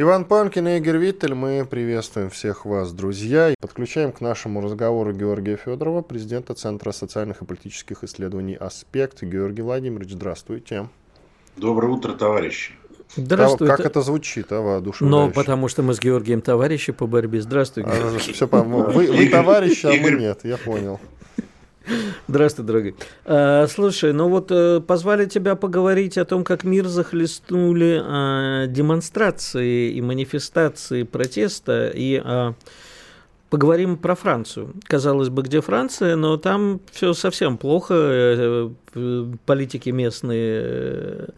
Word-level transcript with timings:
Иван 0.00 0.26
Панкин 0.26 0.68
и 0.68 0.76
Игорь 0.76 0.98
Виттель, 0.98 1.34
мы 1.34 1.66
приветствуем 1.68 2.30
всех 2.30 2.64
вас, 2.64 2.92
друзья. 2.92 3.52
Подключаем 3.60 4.12
к 4.12 4.20
нашему 4.20 4.60
разговору 4.60 5.12
Георгия 5.12 5.56
Федорова, 5.56 6.02
президента 6.02 6.54
Центра 6.54 6.92
социальных 6.92 7.42
и 7.42 7.44
политических 7.44 8.04
исследований 8.04 8.54
«Аспект». 8.54 9.24
Георгий 9.24 9.62
Владимирович, 9.62 10.12
здравствуйте. 10.12 10.88
Доброе 11.56 11.88
утро, 11.88 12.12
товарищи. 12.12 12.74
Здравствуйте. 13.16 13.74
Как 13.74 13.84
это 13.84 14.00
звучит, 14.02 14.52
а, 14.52 14.60
воодушевляюще? 14.60 15.26
Ну, 15.26 15.32
потому 15.32 15.66
что 15.66 15.82
мы 15.82 15.94
с 15.94 15.98
Георгием 15.98 16.42
товарищи 16.42 16.92
по 16.92 17.08
борьбе. 17.08 17.40
Здравствуйте. 17.40 17.90
А, 17.90 18.18
все, 18.20 18.46
вы, 18.46 19.10
вы 19.10 19.28
товарищи, 19.28 19.86
а 19.86 20.00
мы 20.00 20.12
нет, 20.12 20.44
я 20.44 20.58
понял. 20.58 21.00
Здравствуй, 22.28 22.66
дорогой. 22.66 22.94
А, 23.24 23.66
слушай, 23.66 24.12
ну 24.12 24.28
вот 24.28 24.50
э, 24.50 24.80
позвали 24.80 25.26
тебя 25.26 25.56
поговорить 25.56 26.18
о 26.18 26.24
том, 26.24 26.44
как 26.44 26.64
мир 26.64 26.86
захлестнули 26.86 28.00
а, 28.02 28.66
демонстрации 28.66 29.92
и 29.92 30.00
манифестации 30.00 31.02
протеста, 31.02 31.90
и 31.94 32.22
поговорим 33.50 33.96
про 33.96 34.14
Францию. 34.14 34.74
Казалось 34.84 35.28
бы, 35.28 35.42
где 35.42 35.60
Франция, 35.60 36.16
но 36.16 36.36
там 36.36 36.80
все 36.92 37.14
совсем 37.14 37.56
плохо. 37.56 37.94
Э, 37.94 38.70
э, 38.94 39.32
политики 39.46 39.90
местные 39.90 41.28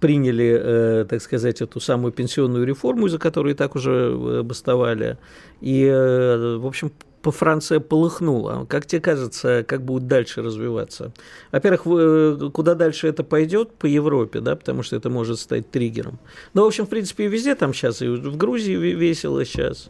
приняли, 0.00 0.58
э, 0.60 1.06
так 1.08 1.20
сказать, 1.20 1.60
эту 1.60 1.80
самую 1.80 2.12
пенсионную 2.12 2.64
реформу, 2.64 3.06
из-за 3.06 3.18
которой 3.18 3.54
так 3.54 3.74
уже 3.74 3.90
э, 3.90 4.42
бастовали. 4.42 5.18
И, 5.60 5.84
э, 5.84 6.56
в 6.56 6.66
общем, 6.66 6.92
по 7.22 7.30
Франция 7.30 7.80
полыхнула. 7.80 8.66
Как 8.68 8.86
тебе 8.86 9.00
кажется, 9.00 9.64
как 9.66 9.84
будет 9.84 10.06
дальше 10.06 10.42
развиваться? 10.42 11.12
Во-первых, 11.52 12.52
куда 12.52 12.74
дальше 12.74 13.08
это 13.08 13.24
пойдет? 13.24 13.72
По 13.74 13.86
Европе, 13.86 14.40
да, 14.40 14.56
потому 14.56 14.82
что 14.82 14.96
это 14.96 15.10
может 15.10 15.38
стать 15.38 15.70
триггером. 15.70 16.18
Ну, 16.54 16.64
в 16.64 16.66
общем, 16.66 16.86
в 16.86 16.88
принципе, 16.88 17.24
и 17.24 17.28
везде 17.28 17.54
там 17.54 17.74
сейчас, 17.74 18.02
и 18.02 18.08
в 18.08 18.36
Грузии 18.36 18.74
весело 18.74 19.44
сейчас 19.44 19.88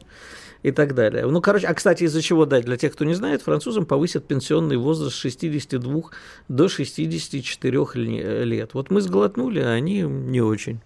и 0.62 0.72
так 0.72 0.94
далее. 0.94 1.26
Ну, 1.26 1.40
короче, 1.40 1.66
а, 1.66 1.74
кстати, 1.74 2.04
из-за 2.04 2.20
чего, 2.22 2.44
да, 2.44 2.60
для 2.60 2.76
тех, 2.76 2.92
кто 2.92 3.04
не 3.04 3.14
знает, 3.14 3.42
французам 3.42 3.86
повысят 3.86 4.26
пенсионный 4.26 4.76
возраст 4.76 5.14
с 5.14 5.18
62 5.18 6.02
до 6.48 6.68
64 6.68 8.44
лет. 8.44 8.74
Вот 8.74 8.90
мы 8.90 9.00
сглотнули, 9.00 9.60
а 9.60 9.70
они 9.70 10.02
не 10.02 10.40
очень. 10.40 10.80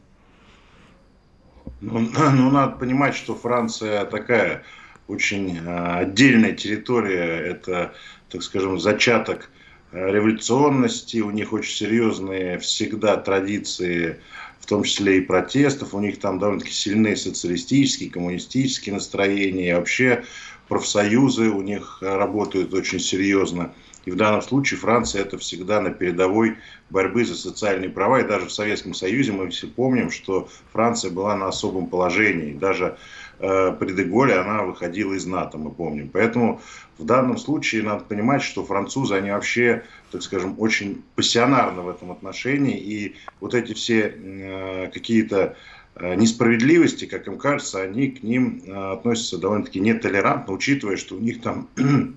Ну, 1.81 2.01
ну, 2.35 2.51
надо 2.51 2.77
понимать, 2.77 3.15
что 3.15 3.35
Франция 3.35 4.05
такая 4.05 4.65
очень 5.13 5.59
а, 5.67 5.99
отдельная 5.99 6.53
территория, 6.53 7.39
это, 7.39 7.95
так 8.31 8.43
скажем, 8.43 8.81
зачаток 8.81 9.51
а, 9.93 10.11
революционности, 10.11 11.19
у 11.19 11.31
них 11.31 11.53
очень 11.53 11.75
серьезные 11.75 12.59
всегда 12.59 13.17
традиции 13.17 14.19
в 14.63 14.67
том 14.67 14.85
числе 14.85 15.19
и 15.19 15.21
протестов. 15.21 15.93
У 15.93 16.01
них 16.01 16.21
там 16.21 16.39
довольно-таки 16.39 16.73
сильные 16.73 17.17
социалистические, 17.17 18.11
коммунистические 18.11 18.95
настроения. 18.95 19.71
И 19.71 19.75
вообще 19.75 20.25
профсоюзы 20.69 21.51
у 21.51 21.63
них 21.63 21.99
работают 22.01 22.73
очень 22.73 23.01
серьезно. 23.01 23.75
И 24.05 24.11
в 24.11 24.17
данном 24.17 24.41
случае 24.41 24.79
Франция 24.79 25.23
это 25.23 25.39
всегда 25.39 25.81
на 25.81 25.91
передовой 25.91 26.57
борьбы 26.91 27.25
за 27.25 27.35
социальные 27.35 27.91
права. 27.91 28.21
И 28.21 28.27
даже 28.27 28.47
в 28.47 28.53
Советском 28.53 28.95
Союзе 28.95 29.33
мы 29.33 29.51
все 29.51 29.67
помним, 29.67 30.11
что 30.11 30.49
Франция 30.73 31.11
была 31.11 31.37
на 31.37 31.49
особом 31.49 31.89
положении. 31.89 32.53
Даже 32.53 32.97
при 33.43 33.93
Деголе 33.93 34.37
она 34.37 34.63
выходила 34.63 35.15
из 35.15 35.27
НАТО, 35.27 35.59
мы 35.59 35.73
помним. 35.73 36.11
Поэтому 36.13 36.61
в 37.03 37.05
данном 37.05 37.37
случае 37.37 37.83
надо 37.83 38.05
понимать, 38.05 38.43
что 38.43 38.65
французы, 38.65 39.15
они 39.15 39.31
вообще, 39.31 39.83
так 40.13 40.23
скажем, 40.23 40.55
очень 40.59 41.03
пассионарны 41.17 41.83
в 41.83 41.89
этом 41.89 42.13
отношении. 42.13 42.79
И 42.79 43.17
вот 43.41 43.55
эти 43.55 43.73
все 43.73 44.15
э, 44.15 44.91
какие-то 44.93 45.57
э, 45.97 46.15
несправедливости, 46.15 47.07
как 47.07 47.27
им 47.27 47.39
кажется, 47.39 47.83
они 47.83 48.13
к 48.13 48.23
ним 48.23 48.63
э, 48.65 48.93
относятся 48.93 49.39
довольно-таки 49.39 49.81
нетолерантно, 49.81 50.55
учитывая, 50.55 50.97
что 50.97 51.17
у 51.17 51.21
них 51.21 51.41
там 51.41 51.69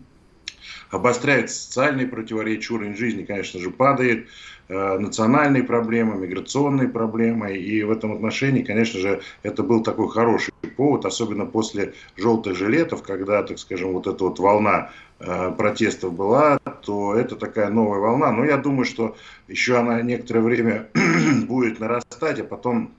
обостряются 0.92 1.64
социальные 1.64 2.08
противоречия, 2.08 2.74
уровень 2.74 2.96
жизни, 2.96 3.24
конечно 3.24 3.60
же, 3.60 3.72
падает, 3.72 4.28
э, 4.68 4.98
национальные 5.00 5.64
проблемы, 5.64 6.16
миграционные 6.18 6.90
проблемы. 6.90 7.58
И 7.58 7.82
в 7.84 7.92
этом 7.92 8.14
отношении, 8.14 8.62
конечно 8.62 9.00
же, 9.00 9.22
это 9.42 9.64
был 9.64 9.84
такой 9.84 10.10
хороший 10.10 10.54
повод, 10.76 11.06
особенно 11.06 11.46
после 11.46 11.94
желтых 12.18 12.56
жилетов, 12.56 13.04
когда, 13.04 13.44
так 13.44 13.60
скажем, 13.60 13.94
вот 13.94 14.08
эта 14.08 14.24
вот 14.24 14.40
волна 14.40 14.92
э, 15.20 15.52
протестов 15.58 16.14
была, 16.14 16.58
то 16.84 17.16
это 17.16 17.36
такая 17.36 17.70
новая 17.70 18.00
волна. 18.00 18.32
Но 18.32 18.46
я 18.46 18.58
думаю, 18.58 18.86
что 18.86 19.16
еще 19.48 19.78
она 19.78 20.02
некоторое 20.02 20.42
время 20.42 20.90
будет 21.48 21.80
нарастать, 21.80 22.40
а 22.40 22.44
потом 22.44 22.92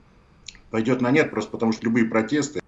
пойдет 0.71 1.01
на 1.01 1.11
нет, 1.11 1.31
просто 1.31 1.51
потому 1.51 1.71
что 1.71 1.85
любые 1.85 2.05
протесты, 2.05 2.61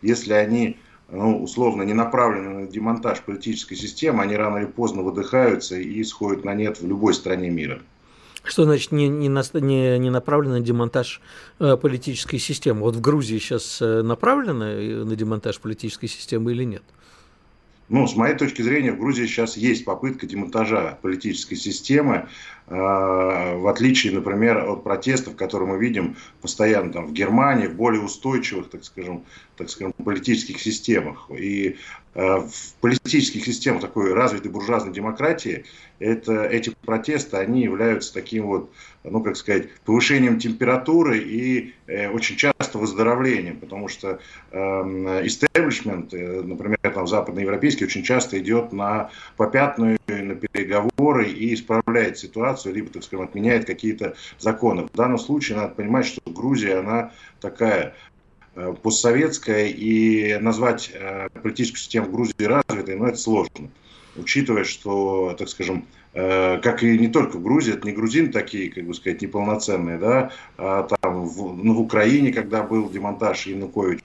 если 0.00 0.32
они 0.32 0.78
ну, 1.10 1.42
условно, 1.42 1.82
не 1.82 1.92
направлены 1.92 2.60
на 2.60 2.66
демонтаж 2.66 3.20
политической 3.20 3.76
системы, 3.76 4.22
они 4.22 4.36
рано 4.36 4.58
или 4.58 4.66
поздно 4.66 5.02
выдыхаются 5.02 5.76
и 5.76 6.02
сходят 6.04 6.44
на 6.44 6.54
нет 6.54 6.80
в 6.80 6.86
любой 6.86 7.14
стране 7.14 7.50
мира. 7.50 7.82
Что 8.44 8.64
значит 8.64 8.92
не, 8.92 9.08
не, 9.08 9.28
не, 9.28 9.98
не 9.98 10.10
направлено 10.10 10.58
на 10.58 10.60
демонтаж 10.60 11.22
э, 11.58 11.76
политической 11.78 12.38
системы? 12.38 12.82
Вот 12.82 12.94
в 12.94 13.00
Грузии 13.00 13.38
сейчас 13.38 13.80
э, 13.80 14.02
направлено 14.02 14.66
э, 14.66 15.04
на 15.04 15.16
демонтаж 15.16 15.58
политической 15.58 16.08
системы 16.08 16.52
или 16.52 16.64
нет? 16.64 16.82
Ну, 17.88 18.06
с 18.06 18.16
моей 18.16 18.34
точки 18.34 18.62
зрения, 18.62 18.92
в 18.92 18.98
Грузии 18.98 19.26
сейчас 19.26 19.56
есть 19.58 19.84
попытка 19.84 20.26
демонтажа 20.26 20.98
политической 21.02 21.54
системы, 21.54 22.28
э, 22.66 22.74
в 22.74 23.66
отличие, 23.66 24.14
например, 24.14 24.68
от 24.70 24.84
протестов, 24.84 25.36
которые 25.36 25.68
мы 25.68 25.78
видим 25.78 26.16
постоянно 26.40 26.92
там, 26.92 27.06
в 27.06 27.12
Германии, 27.12 27.66
в 27.66 27.76
более 27.76 28.02
устойчивых, 28.02 28.70
так 28.70 28.84
скажем, 28.84 29.24
так 29.56 29.68
скажем, 29.68 29.92
политических 29.92 30.60
системах. 30.60 31.30
И 31.30 31.76
в 32.14 32.74
политических 32.80 33.44
системах 33.44 33.80
такой 33.82 34.12
развитой 34.12 34.50
буржуазной 34.50 34.92
демократии 34.92 35.64
это, 35.98 36.44
эти 36.44 36.70
протесты, 36.84 37.36
они 37.36 37.62
являются 37.62 38.12
таким 38.12 38.46
вот, 38.46 38.70
ну, 39.04 39.22
как 39.22 39.36
сказать, 39.36 39.72
повышением 39.84 40.38
температуры 40.38 41.18
и 41.18 41.74
э, 41.86 42.08
очень 42.08 42.36
часто 42.36 42.78
выздоровлением, 42.78 43.58
потому 43.58 43.88
что 43.88 44.20
истеблишмент, 44.52 46.12
э, 46.14 46.42
например, 46.42 46.78
там 46.82 47.06
западноевропейский, 47.06 47.86
очень 47.86 48.02
часто 48.02 48.38
идет 48.38 48.72
на 48.72 49.10
попятную, 49.36 49.98
на 50.06 50.34
переговоры 50.34 51.28
и 51.28 51.54
исправляет 51.54 52.18
ситуацию, 52.18 52.74
либо, 52.74 52.90
так 52.90 53.02
скажем, 53.02 53.24
отменяет 53.26 53.64
какие-то 53.64 54.14
законы. 54.38 54.86
В 54.92 54.96
данном 54.96 55.18
случае 55.18 55.58
надо 55.58 55.74
понимать, 55.74 56.06
что 56.06 56.20
Грузия, 56.26 56.78
она 56.78 57.12
такая 57.40 57.94
э, 58.13 58.13
постсоветская, 58.82 59.66
и 59.66 60.38
назвать 60.38 60.90
э, 60.92 61.28
политическую 61.42 61.78
систему 61.78 62.10
Грузии 62.10 62.44
развитой, 62.44 62.96
ну, 62.96 63.06
это 63.06 63.18
сложно 63.18 63.70
учитывая, 64.16 64.64
что, 64.64 65.34
так 65.38 65.48
скажем, 65.48 65.86
э, 66.12 66.58
как 66.60 66.82
и 66.82 66.98
не 66.98 67.08
только 67.08 67.36
в 67.36 67.42
Грузии, 67.42 67.74
это 67.74 67.86
не 67.86 67.92
грузины 67.92 68.32
такие, 68.32 68.70
как 68.70 68.84
бы 68.84 68.94
сказать, 68.94 69.22
неполноценные, 69.22 69.98
да, 69.98 70.30
а 70.56 70.84
там 70.84 71.26
в, 71.26 71.56
ну, 71.56 71.74
в 71.74 71.80
Украине, 71.80 72.32
когда 72.32 72.62
был 72.62 72.88
демонтаж 72.88 73.46
Януковича. 73.46 74.02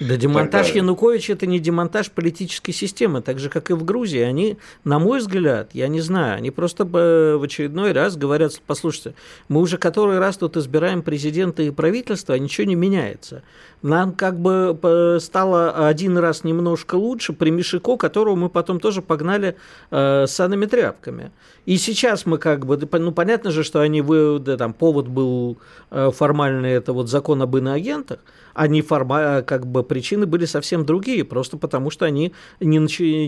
Да 0.00 0.16
демонтаж 0.16 0.70
Януковича 0.70 1.34
это 1.34 1.46
не 1.46 1.58
демонтаж 1.58 2.10
политической 2.10 2.72
системы, 2.72 3.22
так 3.22 3.38
же, 3.38 3.48
как 3.48 3.70
и 3.70 3.74
в 3.74 3.84
Грузии. 3.84 4.20
Они, 4.20 4.56
на 4.84 4.98
мой 4.98 5.18
взгляд, 5.18 5.70
я 5.72 5.88
не 5.88 6.00
знаю, 6.00 6.36
они 6.36 6.50
просто 6.50 6.84
в 6.84 7.42
очередной 7.42 7.92
раз 7.92 8.16
говорят, 8.16 8.60
послушайте, 8.66 9.14
мы 9.48 9.60
уже 9.60 9.78
который 9.78 10.18
раз 10.18 10.36
тут 10.36 10.56
избираем 10.56 11.02
президента 11.02 11.62
и 11.62 11.70
правительство, 11.70 12.34
а 12.34 12.38
ничего 12.38 12.66
не 12.66 12.74
меняется. 12.74 13.42
Нам 13.82 14.12
как 14.12 14.40
бы 14.40 15.18
стало 15.20 15.86
один 15.88 16.18
раз 16.18 16.42
немножко 16.42 16.96
лучше 16.96 17.32
при 17.32 17.50
Мишико, 17.50 17.96
которого 17.96 18.34
мы 18.34 18.48
потом 18.48 18.80
тоже 18.80 19.02
погнали 19.02 19.56
э, 19.90 20.26
санными 20.26 20.66
тряпками. 20.66 21.30
И 21.64 21.76
сейчас 21.76 22.26
мы 22.26 22.38
как 22.38 22.66
бы, 22.66 22.78
ну 22.98 23.12
понятно 23.12 23.50
же, 23.50 23.62
что 23.62 23.80
они, 23.80 24.02
да, 24.40 24.56
там 24.56 24.72
повод 24.72 25.06
был 25.06 25.58
э, 25.90 26.10
формальный, 26.12 26.70
это 26.70 26.92
вот 26.92 27.08
закон 27.08 27.42
об 27.42 27.56
иноагентах, 27.56 28.20
они 28.58 28.82
форма, 28.82 29.42
как 29.42 29.68
бы 29.68 29.84
причины 29.84 30.26
были 30.26 30.44
совсем 30.44 30.84
другие, 30.84 31.24
просто 31.24 31.56
потому 31.56 31.90
что 31.90 32.06
они 32.06 32.32
не, 32.58 32.78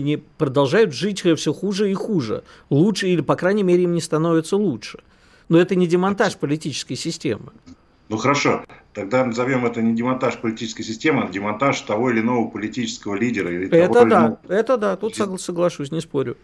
не 0.01 0.17
продолжают 0.17 0.93
жить 0.93 1.21
все 1.21 1.53
хуже 1.53 1.89
и 1.89 1.93
хуже. 1.93 2.43
Лучше, 2.69 3.07
или, 3.07 3.21
по 3.21 3.37
крайней 3.37 3.63
мере, 3.63 3.83
им 3.83 3.93
не 3.93 4.01
становится 4.01 4.57
лучше. 4.57 4.99
Но 5.47 5.57
это 5.57 5.75
не 5.75 5.87
демонтаж 5.87 6.35
политической 6.35 6.95
системы. 6.95 7.53
Ну 8.09 8.17
хорошо, 8.17 8.65
тогда 8.93 9.23
назовем 9.23 9.65
это 9.65 9.81
не 9.81 9.95
демонтаж 9.95 10.37
политической 10.37 10.83
системы, 10.83 11.23
а 11.23 11.29
демонтаж 11.29 11.79
того 11.79 12.11
или 12.11 12.19
иного 12.19 12.49
политического 12.49 13.15
лидера. 13.15 13.49
Или 13.49 13.69
это 13.69 13.93
да, 13.93 14.03
иного... 14.03 14.39
это 14.49 14.77
да, 14.77 14.95
тут 14.97 15.15
соглашусь, 15.15 15.91
не 15.91 16.01
спорю. 16.01 16.35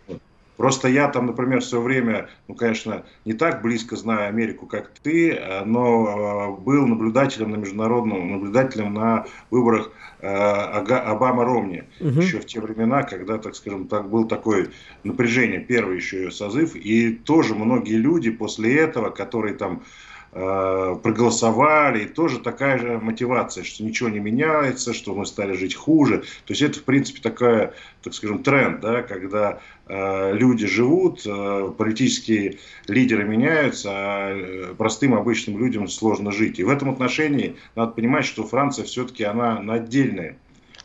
Просто 0.57 0.87
я 0.87 1.07
там, 1.07 1.27
например, 1.27 1.61
в 1.61 1.65
свое 1.65 1.83
время, 1.83 2.29
ну, 2.47 2.55
конечно, 2.55 3.05
не 3.25 3.33
так 3.33 3.61
близко 3.61 3.95
знаю 3.95 4.27
Америку, 4.27 4.65
как 4.65 4.91
ты, 5.03 5.31
э, 5.31 5.63
но 5.63 6.55
э, 6.57 6.61
был 6.61 6.87
наблюдателем 6.87 7.51
на 7.51 7.57
международном, 7.57 8.31
наблюдателем 8.31 8.93
на 8.93 9.25
выборах 9.51 9.91
э, 10.19 10.27
Обама-Ромни. 10.27 11.83
Угу. 11.99 12.21
Еще 12.21 12.39
в 12.39 12.45
те 12.45 12.59
времена, 12.59 13.03
когда, 13.03 13.37
так 13.37 13.55
скажем, 13.55 13.87
так, 13.87 14.09
был 14.09 14.27
такое 14.27 14.69
напряжение, 15.03 15.59
первый 15.59 15.97
еще 15.97 16.31
созыв. 16.31 16.75
И 16.75 17.11
тоже 17.11 17.53
многие 17.53 17.97
люди 17.97 18.31
после 18.31 18.77
этого, 18.77 19.11
которые 19.11 19.53
там 19.53 19.83
проголосовали, 20.37 22.03
и 22.03 22.07
тоже 22.07 22.39
такая 22.39 22.77
же 22.77 22.99
мотивация, 22.99 23.63
что 23.63 23.83
ничего 23.83 24.09
не 24.09 24.19
меняется, 24.19 24.93
что 24.93 25.15
мы 25.15 25.25
стали 25.25 25.53
жить 25.53 25.73
хуже. 25.73 26.19
То 26.45 26.53
есть 26.53 26.61
это, 26.61 26.79
в 26.79 26.83
принципе, 26.83 27.21
такая, 27.21 27.73
так 28.03 28.13
скажем, 28.13 28.43
тренд, 28.43 28.79
да, 28.79 29.01
когда 29.01 29.59
э, 29.87 30.33
люди 30.33 30.67
живут, 30.67 31.25
э, 31.25 31.71
политические 31.75 32.59
лидеры 32.87 33.23
меняются, 33.23 33.89
а 33.91 34.29
э, 34.31 34.75
простым 34.77 35.15
обычным 35.15 35.57
людям 35.57 35.87
сложно 35.87 36.31
жить. 36.31 36.59
И 36.59 36.63
в 36.63 36.69
этом 36.69 36.91
отношении 36.91 37.55
надо 37.75 37.93
понимать, 37.93 38.25
что 38.25 38.43
Франция 38.43 38.85
все-таки 38.85 39.23
она 39.23 39.59
на 39.59 39.75
отдельной 39.75 40.35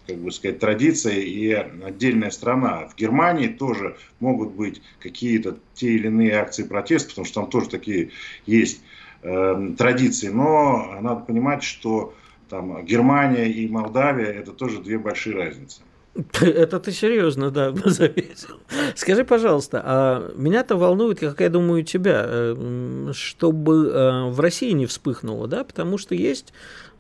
как 0.07 0.19
бы 0.19 0.33
сказать, 0.33 0.59
традиция 0.59 1.21
и 1.21 1.53
отдельная 1.53 2.31
страна. 2.31 2.89
В 2.89 2.97
Германии 2.97 3.47
тоже 3.47 3.97
могут 4.19 4.53
быть 4.53 4.83
какие-то 4.99 5.59
те 5.75 5.93
или 5.93 6.09
иные 6.09 6.35
акции 6.35 6.65
протеста, 6.65 7.11
потому 7.11 7.25
что 7.25 7.41
там 7.43 7.51
тоже 7.51 7.69
такие 7.69 8.11
есть 8.45 8.83
э, 9.23 9.71
традиций. 9.79 10.31
Но 10.31 10.99
надо 11.01 11.21
понимать, 11.21 11.63
что 11.63 12.15
там 12.49 12.85
Германия 12.85 13.51
и 13.51 13.69
Молдавия 13.69 14.27
это 14.27 14.53
тоже 14.53 14.83
две 14.83 14.99
большие 14.99 15.37
разницы. 15.37 15.81
Это 16.43 16.79
ты 16.79 16.93
серьезно, 16.93 17.51
да, 17.51 17.73
заметил. 17.85 18.61
Скажи, 18.95 19.25
пожалуйста, 19.25 19.83
а 19.85 20.33
меня-то 20.37 20.77
волнует, 20.77 21.21
как 21.21 21.41
я 21.41 21.49
думаю, 21.49 21.85
тебя, 21.85 22.25
э, 22.27 23.13
чтобы 23.15 23.89
э, 23.89 24.31
в 24.31 24.41
России 24.41 24.73
не 24.73 24.87
вспыхнуло, 24.87 25.49
да, 25.49 25.65
потому 25.65 25.99
что 25.99 26.15
есть 26.15 26.53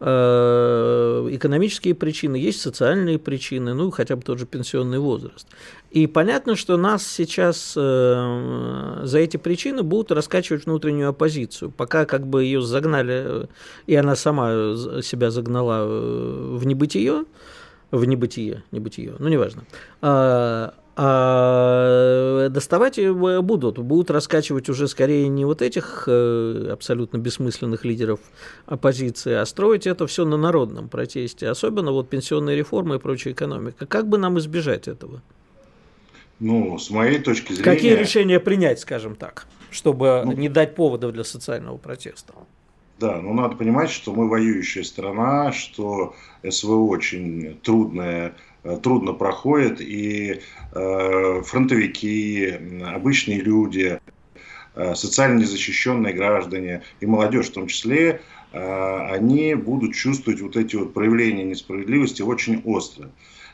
экономические 0.03 1.95
причины, 1.95 2.37
есть 2.37 2.61
социальные 2.61 3.19
причины, 3.19 3.73
ну, 3.73 3.91
хотя 3.91 4.17
бы 4.17 4.23
тот 4.23 4.39
же 4.39 4.47
пенсионный 4.47 4.99
возраст. 4.99 5.47
И 5.91 6.07
понятно, 6.07 6.57
что 6.57 6.77
нас 6.77 7.07
сейчас 7.07 7.75
э, 7.77 9.01
за 9.05 9.19
эти 9.19 9.37
причины 9.37 9.83
будут 9.83 10.11
раскачивать 10.11 10.65
внутреннюю 10.65 11.11
оппозицию. 11.11 11.71
Пока 11.71 12.07
как 12.07 12.27
бы 12.27 12.43
ее 12.45 12.63
загнали, 12.63 13.49
и 13.87 13.95
она 13.95 14.17
сама 14.17 14.51
себя 15.03 15.31
загнала 15.31 15.85
э, 15.85 16.57
в 16.57 16.67
небытие, 16.67 17.25
в 17.91 18.05
небытие, 18.05 18.65
небытие, 18.71 19.15
ну, 19.19 19.29
неважно. 19.29 19.65
А, 20.01 20.75
а 20.95 22.49
доставать 22.51 22.99
будут, 23.01 23.79
будут 23.79 24.11
раскачивать 24.11 24.69
уже 24.69 24.89
скорее 24.89 25.29
не 25.29 25.47
вот 25.47 25.63
этих 25.63 26.05
э, 26.07 26.69
абсолютно 26.71 27.17
бессмысленных 27.17 27.87
лидеров 27.87 28.21
оппозиции, 28.67 29.33
а 29.33 29.47
строить 29.47 29.87
это 29.87 30.07
все 30.07 30.27
на 30.27 30.37
народном 30.37 30.91
протесте, 30.91 31.49
особенно 31.49 31.93
вот 31.93 32.11
пенсионные 32.11 32.57
реформы 32.57 32.97
и 32.97 32.99
прочая 32.99 33.33
экономика. 33.33 33.87
Как 33.87 34.07
бы 34.07 34.19
нам 34.19 34.39
избежать 34.39 34.87
этого? 34.87 35.23
Ну, 36.41 36.79
с 36.79 36.91
моей 36.91 37.21
точки 37.21 37.55
зрения... 37.55 37.65
Какие 37.65 37.95
решения 37.95 38.39
принять, 38.39 38.81
скажем 38.81 39.17
так, 39.17 39.47
чтобы 39.71 40.23
ну, 40.27 40.33
не 40.33 40.51
дать 40.51 40.75
поводов 40.75 41.13
для 41.13 41.25
социального 41.25 41.79
протеста? 41.79 42.35
Да, 42.99 43.21
но 43.21 43.33
надо 43.33 43.57
понимать, 43.57 43.91
что 43.91 44.13
мы 44.13 44.29
воюющая 44.29 44.83
страна, 44.83 45.53
что 45.53 46.15
СВО 46.49 46.87
очень 46.87 47.59
трудная 47.63 48.29
Э, 48.29 48.31
трудно 48.83 49.13
проходит, 49.13 49.81
и 49.81 50.41
э, 50.73 51.43
фронтовики, 51.45 52.59
обычные 52.87 53.41
люди, 53.41 54.01
э, 54.75 54.95
социально 54.95 55.41
незащищенные 55.41 56.15
граждане 56.15 56.83
и 57.01 57.07
молодежь 57.07 57.49
в 57.49 57.53
том 57.53 57.67
числе, 57.67 58.21
они 58.55 59.55
будут 59.55 59.95
чувствовать 59.95 60.43
вот 60.43 60.59
эти 60.59 60.77
вот 60.77 60.93
проявления 60.93 61.45
несправедливости 61.45 62.21
очень 62.21 62.61
остро. 62.67 63.11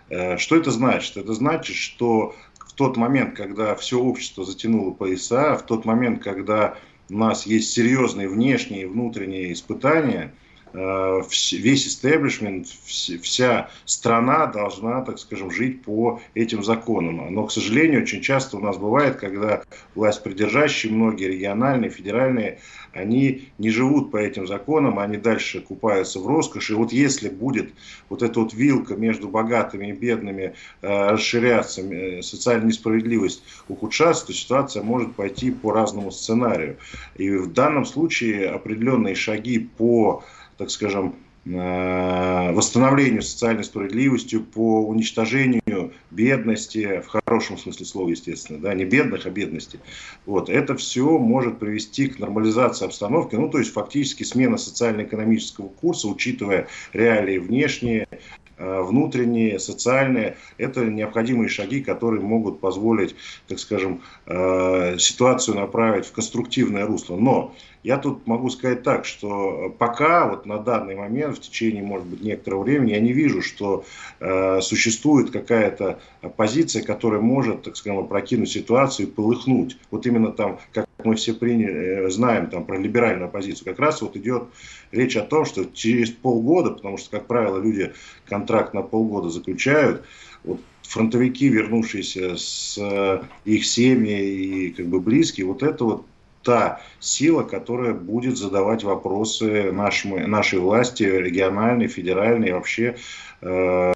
Что 0.08 0.56
это 0.56 0.72
значит? 0.72 1.16
Это 1.16 1.34
значит, 1.34 1.76
что 1.76 2.34
в 2.58 2.72
тот 2.72 2.96
момент, 2.96 3.36
когда 3.36 3.76
все 3.76 4.00
общество 4.00 4.44
затянуло 4.44 4.90
пояса, 4.90 5.56
в 5.56 5.64
тот 5.66 5.84
момент, 5.84 6.24
когда 6.24 6.74
у 7.10 7.16
нас 7.16 7.46
есть 7.46 7.70
серьезные 7.70 8.28
внешние 8.28 8.82
и 8.82 8.86
внутренние 8.86 9.52
испытания– 9.52 10.34
Э, 10.42 10.47
весь 10.72 11.86
истеблишмент, 11.86 12.66
вся 12.66 13.70
страна 13.84 14.46
должна, 14.46 15.02
так 15.02 15.18
скажем, 15.18 15.50
жить 15.50 15.82
по 15.82 16.20
этим 16.34 16.62
законам. 16.62 17.32
Но, 17.32 17.46
к 17.46 17.52
сожалению, 17.52 18.02
очень 18.02 18.22
часто 18.22 18.56
у 18.56 18.60
нас 18.60 18.76
бывает, 18.76 19.16
когда 19.16 19.62
власть 19.94 20.22
придержащие, 20.22 20.92
многие 20.92 21.28
региональные, 21.28 21.90
федеральные, 21.90 22.58
они 22.92 23.48
не 23.58 23.70
живут 23.70 24.10
по 24.10 24.16
этим 24.16 24.46
законам, 24.46 24.98
они 24.98 25.16
дальше 25.16 25.60
купаются 25.60 26.20
в 26.20 26.26
роскоши. 26.26 26.72
И 26.72 26.76
вот 26.76 26.92
если 26.92 27.28
будет 27.28 27.70
вот 28.08 28.22
эта 28.22 28.40
вот 28.40 28.54
вилка 28.54 28.96
между 28.96 29.28
богатыми 29.28 29.88
и 29.88 29.92
бедными 29.92 30.54
э, 30.82 31.10
расширяться, 31.10 31.82
э, 31.82 32.22
социальная 32.22 32.68
несправедливость 32.68 33.42
ухудшаться, 33.68 34.26
то 34.26 34.32
ситуация 34.32 34.82
может 34.82 35.14
пойти 35.14 35.50
по 35.50 35.72
разному 35.72 36.10
сценарию. 36.10 36.76
И 37.16 37.30
в 37.30 37.52
данном 37.52 37.84
случае 37.84 38.50
определенные 38.50 39.14
шаги 39.14 39.58
по 39.58 40.24
так 40.58 40.70
скажем, 40.70 41.14
э, 41.46 42.52
восстановлению 42.52 43.22
социальной 43.22 43.64
справедливости, 43.64 44.38
по 44.38 44.84
уничтожению 44.84 45.92
бедности, 46.10 47.00
в 47.00 47.06
хорошем 47.06 47.56
смысле 47.56 47.86
слова, 47.86 48.08
естественно, 48.10 48.58
да, 48.58 48.74
не 48.74 48.84
бедных, 48.84 49.24
а 49.24 49.30
бедности. 49.30 49.80
Вот, 50.26 50.50
это 50.50 50.76
все 50.76 51.16
может 51.16 51.60
привести 51.60 52.08
к 52.08 52.18
нормализации 52.18 52.84
обстановки, 52.84 53.36
ну, 53.36 53.48
то 53.48 53.58
есть 53.58 53.72
фактически 53.72 54.24
смена 54.24 54.58
социально-экономического 54.58 55.68
курса, 55.68 56.08
учитывая 56.08 56.66
реалии 56.92 57.38
внешние, 57.38 58.08
э, 58.56 58.82
внутренние, 58.82 59.60
социальные, 59.60 60.36
это 60.58 60.84
необходимые 60.84 61.48
шаги, 61.48 61.80
которые 61.80 62.20
могут 62.20 62.58
позволить, 62.58 63.14
так 63.46 63.60
скажем, 63.60 64.02
э, 64.26 64.98
ситуацию 64.98 65.56
направить 65.56 66.06
в 66.06 66.12
конструктивное 66.12 66.84
русло. 66.84 67.16
Но 67.16 67.54
я 67.82 67.98
тут 67.98 68.26
могу 68.26 68.50
сказать 68.50 68.82
так, 68.82 69.04
что 69.04 69.74
пока, 69.78 70.28
вот 70.28 70.46
на 70.46 70.58
данный 70.58 70.96
момент, 70.96 71.36
в 71.36 71.40
течение, 71.40 71.82
может 71.82 72.06
быть, 72.06 72.20
некоторого 72.20 72.64
времени, 72.64 72.92
я 72.92 73.00
не 73.00 73.12
вижу, 73.12 73.40
что 73.40 73.84
э, 74.20 74.60
существует 74.60 75.30
какая-то 75.30 76.00
позиция, 76.36 76.82
которая 76.82 77.20
может, 77.20 77.62
так 77.62 77.76
скажем, 77.76 78.00
опрокинуть 78.00 78.50
ситуацию 78.50 79.08
и 79.08 79.10
полыхнуть. 79.10 79.78
Вот 79.90 80.06
именно 80.06 80.32
там, 80.32 80.58
как 80.72 80.86
мы 81.04 81.14
все 81.14 81.34
приняли, 81.34 82.06
э, 82.06 82.10
знаем 82.10 82.48
там, 82.48 82.64
про 82.64 82.78
либеральную 82.78 83.26
оппозицию, 83.28 83.66
как 83.66 83.78
раз 83.78 84.02
вот 84.02 84.16
идет 84.16 84.44
речь 84.90 85.16
о 85.16 85.22
том, 85.22 85.44
что 85.44 85.64
через 85.64 86.10
полгода, 86.10 86.70
потому 86.70 86.98
что, 86.98 87.10
как 87.10 87.26
правило, 87.26 87.58
люди 87.60 87.92
контракт 88.26 88.74
на 88.74 88.82
полгода 88.82 89.30
заключают, 89.30 90.04
вот 90.42 90.60
фронтовики, 90.82 91.48
вернувшиеся 91.48 92.36
с 92.36 92.76
э, 92.78 93.22
их 93.44 93.64
семьи 93.64 94.20
и 94.20 94.70
как 94.70 94.86
бы 94.86 95.00
близкие, 95.00 95.46
вот 95.46 95.62
это 95.62 95.84
вот 95.84 96.06
та 96.48 96.80
сила, 96.98 97.42
которая 97.42 97.92
будет 97.92 98.38
задавать 98.38 98.82
вопросы 98.82 99.70
нашему, 99.70 100.26
нашей 100.26 100.60
власти, 100.60 101.02
региональной, 101.02 101.88
федеральной, 101.88 102.52
вообще, 102.52 102.96
э, 103.42 103.92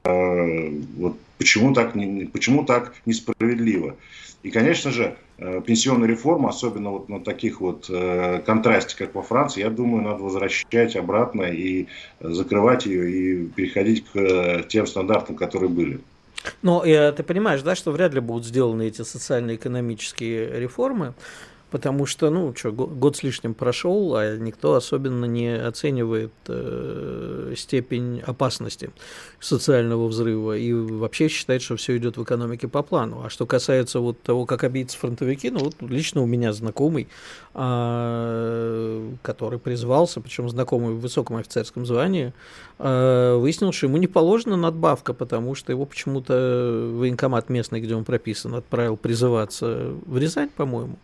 вот 0.98 1.16
почему 1.38 1.72
так, 1.72 1.94
почему 2.32 2.64
так 2.66 2.92
несправедливо. 3.06 3.96
И, 4.42 4.50
конечно 4.50 4.90
же, 4.90 5.16
э, 5.38 5.62
пенсионная 5.64 6.08
реформа, 6.08 6.50
особенно 6.50 6.90
вот 6.90 7.08
на 7.08 7.20
таких 7.20 7.62
вот 7.62 7.86
э, 7.88 8.42
контрасте, 8.44 8.94
как 8.98 9.14
во 9.14 9.22
Франции, 9.22 9.62
я 9.62 9.70
думаю, 9.70 10.04
надо 10.04 10.22
возвращать 10.22 10.94
обратно 10.94 11.44
и 11.44 11.86
закрывать 12.20 12.84
ее, 12.84 13.10
и 13.10 13.46
переходить 13.46 14.04
к 14.04 14.16
э, 14.18 14.64
тем 14.68 14.86
стандартам, 14.86 15.36
которые 15.36 15.70
были. 15.70 16.00
Но 16.60 16.84
э, 16.84 17.12
ты 17.12 17.22
понимаешь, 17.22 17.62
да, 17.62 17.74
что 17.74 17.92
вряд 17.92 18.12
ли 18.12 18.20
будут 18.20 18.44
сделаны 18.44 18.88
эти 18.88 19.02
социально-экономические 19.02 20.60
реформы, 20.60 21.14
потому 21.72 22.04
что, 22.04 22.28
ну, 22.28 22.54
что, 22.54 22.70
год 22.70 23.16
с 23.16 23.22
лишним 23.22 23.54
прошел, 23.54 24.14
а 24.14 24.36
никто 24.36 24.74
особенно 24.74 25.24
не 25.24 25.56
оценивает 25.56 26.32
э, 26.46 27.54
степень 27.56 28.20
опасности 28.20 28.90
социального 29.40 30.06
взрыва 30.06 30.56
и 30.56 30.72
вообще 30.74 31.28
считает, 31.28 31.62
что 31.62 31.76
все 31.76 31.96
идет 31.96 32.18
в 32.18 32.22
экономике 32.22 32.68
по 32.68 32.82
плану. 32.82 33.22
А 33.24 33.30
что 33.30 33.46
касается 33.46 34.00
вот 34.00 34.20
того, 34.20 34.44
как 34.44 34.64
обидятся 34.64 34.98
фронтовики, 34.98 35.50
ну, 35.50 35.60
вот 35.60 35.76
лично 35.80 36.20
у 36.20 36.26
меня 36.26 36.52
знакомый, 36.52 37.08
э, 37.54 39.10
который 39.22 39.58
призвался, 39.58 40.20
причем 40.20 40.50
знакомый 40.50 40.92
в 40.92 41.00
высоком 41.00 41.36
офицерском 41.36 41.86
звании, 41.86 42.34
э, 42.78 43.36
выяснил, 43.40 43.72
что 43.72 43.86
ему 43.86 43.96
не 43.96 44.08
положена 44.08 44.58
надбавка, 44.58 45.14
потому 45.14 45.54
что 45.54 45.72
его 45.72 45.86
почему-то 45.86 46.90
военкомат 46.96 47.48
местный, 47.48 47.80
где 47.80 47.94
он 47.94 48.04
прописан, 48.04 48.54
отправил 48.56 48.98
призываться 48.98 49.94
в 50.04 50.18
Рязань, 50.18 50.50
по-моему. 50.50 50.98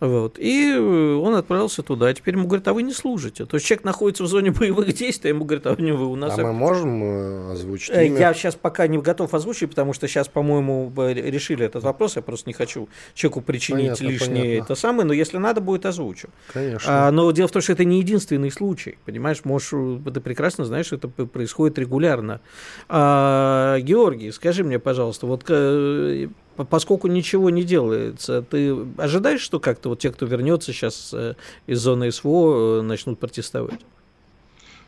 Вот. 0.00 0.38
И 0.38 0.72
э, 0.72 1.14
он 1.14 1.34
отправился 1.34 1.82
туда. 1.82 2.12
Теперь 2.12 2.34
ему 2.34 2.46
говорят, 2.46 2.68
а 2.68 2.74
вы 2.74 2.82
не 2.82 2.92
служите. 2.92 3.46
То 3.46 3.56
есть 3.56 3.66
человек 3.66 3.84
находится 3.84 4.24
в 4.24 4.26
зоне 4.26 4.50
боевых 4.52 4.92
действий, 4.92 5.30
а 5.30 5.34
ему 5.34 5.44
говорят, 5.44 5.66
а 5.66 5.74
вы 5.74 6.06
у 6.06 6.16
нас... 6.16 6.38
А 6.38 6.42
мы 6.42 6.52
можем 6.52 7.02
э, 7.02 7.52
озвучить 7.52 7.90
э, 7.94 8.06
имя? 8.06 8.18
Я 8.18 8.34
сейчас 8.34 8.54
пока 8.54 8.86
не 8.86 8.98
готов 8.98 9.32
озвучить, 9.32 9.70
потому 9.70 9.92
что 9.92 10.06
сейчас, 10.06 10.28
по-моему, 10.28 10.92
решили 10.96 11.64
этот 11.64 11.82
вопрос. 11.82 12.16
Я 12.16 12.22
просто 12.22 12.48
не 12.50 12.54
хочу 12.54 12.88
человеку 13.14 13.40
причинить 13.40 13.98
понятно, 13.98 14.04
лишнее 14.04 14.42
понятно. 14.44 14.64
это 14.64 14.74
самое. 14.74 15.06
Но 15.06 15.12
если 15.14 15.38
надо, 15.38 15.60
будет 15.60 15.86
озвучу. 15.86 16.28
Конечно. 16.52 17.08
А, 17.08 17.10
но 17.10 17.30
дело 17.30 17.48
в 17.48 17.52
том, 17.52 17.62
что 17.62 17.72
это 17.72 17.84
не 17.84 18.00
единственный 18.00 18.50
случай. 18.50 18.98
Понимаешь, 19.04 19.44
можешь, 19.44 19.70
ты 19.70 20.20
прекрасно 20.20 20.64
знаешь, 20.64 20.92
это 20.92 21.08
происходит 21.08 21.78
регулярно. 21.78 22.40
А, 22.88 23.78
Георгий, 23.80 24.30
скажи 24.32 24.62
мне, 24.62 24.78
пожалуйста, 24.78 25.26
вот 25.26 25.44
поскольку 26.64 27.08
ничего 27.08 27.50
не 27.50 27.62
делается, 27.64 28.42
ты 28.42 28.76
ожидаешь, 28.96 29.40
что 29.40 29.60
как-то 29.60 29.90
вот 29.90 30.00
те, 30.00 30.10
кто 30.10 30.26
вернется 30.26 30.72
сейчас 30.72 31.10
э, 31.12 31.34
из 31.66 31.80
зоны 31.80 32.10
СВО, 32.10 32.78
э, 32.78 32.82
начнут 32.82 33.18
протестовать? 33.18 33.80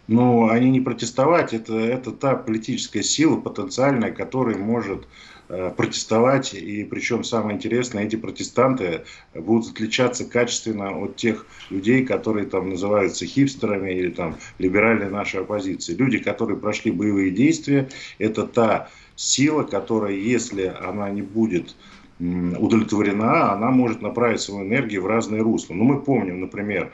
Ну, 0.08 0.48
они 0.48 0.70
не 0.70 0.80
протестовать, 0.80 1.52
это, 1.52 1.74
это 1.74 2.12
та 2.12 2.34
политическая 2.34 3.02
сила 3.02 3.36
потенциальная, 3.36 4.10
которая 4.10 4.56
может 4.56 5.06
э, 5.50 5.70
протестовать, 5.76 6.54
и 6.54 6.82
причем 6.84 7.24
самое 7.24 7.56
интересное, 7.56 8.04
эти 8.04 8.16
протестанты 8.16 9.04
будут 9.34 9.72
отличаться 9.72 10.24
качественно 10.24 10.96
от 10.98 11.16
тех 11.16 11.46
людей, 11.68 12.06
которые 12.06 12.46
там 12.46 12.70
называются 12.70 13.26
хипстерами 13.26 13.92
или 13.92 14.08
там 14.08 14.38
либеральной 14.58 15.10
нашей 15.10 15.40
оппозиции. 15.40 15.94
Люди, 15.94 16.18
которые 16.18 16.58
прошли 16.58 16.90
боевые 16.90 17.30
действия, 17.30 17.90
это 18.18 18.46
та 18.46 18.88
сила, 19.18 19.64
которая, 19.64 20.12
если 20.12 20.72
она 20.80 21.10
не 21.10 21.22
будет 21.22 21.74
удовлетворена, 22.20 23.52
она 23.52 23.70
может 23.70 24.00
направить 24.00 24.40
свою 24.40 24.66
энергию 24.66 25.02
в 25.02 25.06
разные 25.06 25.42
русла. 25.42 25.74
Ну, 25.74 25.84
мы 25.84 26.00
помним, 26.00 26.40
например, 26.40 26.92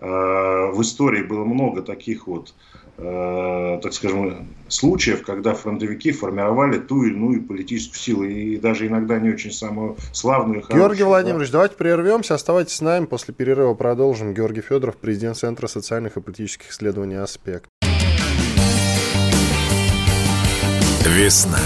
э, 0.00 0.06
в 0.06 0.80
истории 0.80 1.22
было 1.22 1.44
много 1.44 1.82
таких 1.82 2.26
вот, 2.26 2.54
э, 2.98 3.78
так 3.82 3.92
скажем, 3.92 4.48
случаев, 4.68 5.22
когда 5.22 5.54
фронтовики 5.54 6.12
формировали 6.12 6.78
ту 6.78 7.04
или 7.04 7.14
иную 7.14 7.42
политическую 7.42 7.98
силу, 7.98 8.24
и 8.24 8.56
даже 8.56 8.86
иногда 8.86 9.18
не 9.18 9.30
очень 9.30 9.52
самую 9.52 9.96
славную. 10.12 10.62
Хорошую, 10.62 10.82
Георгий 10.82 11.04
Владимирович, 11.04 11.48
да? 11.48 11.58
давайте 11.58 11.76
прервемся, 11.76 12.34
оставайтесь 12.34 12.76
с 12.76 12.80
нами, 12.80 13.04
после 13.04 13.34
перерыва 13.34 13.74
продолжим. 13.74 14.34
Георгий 14.34 14.62
Федоров, 14.62 14.96
президент 14.96 15.36
Центра 15.36 15.66
социальных 15.66 16.16
и 16.16 16.20
политических 16.20 16.70
исследований 16.70 17.16
«Аспект». 17.16 17.68
Весна. 21.06 21.60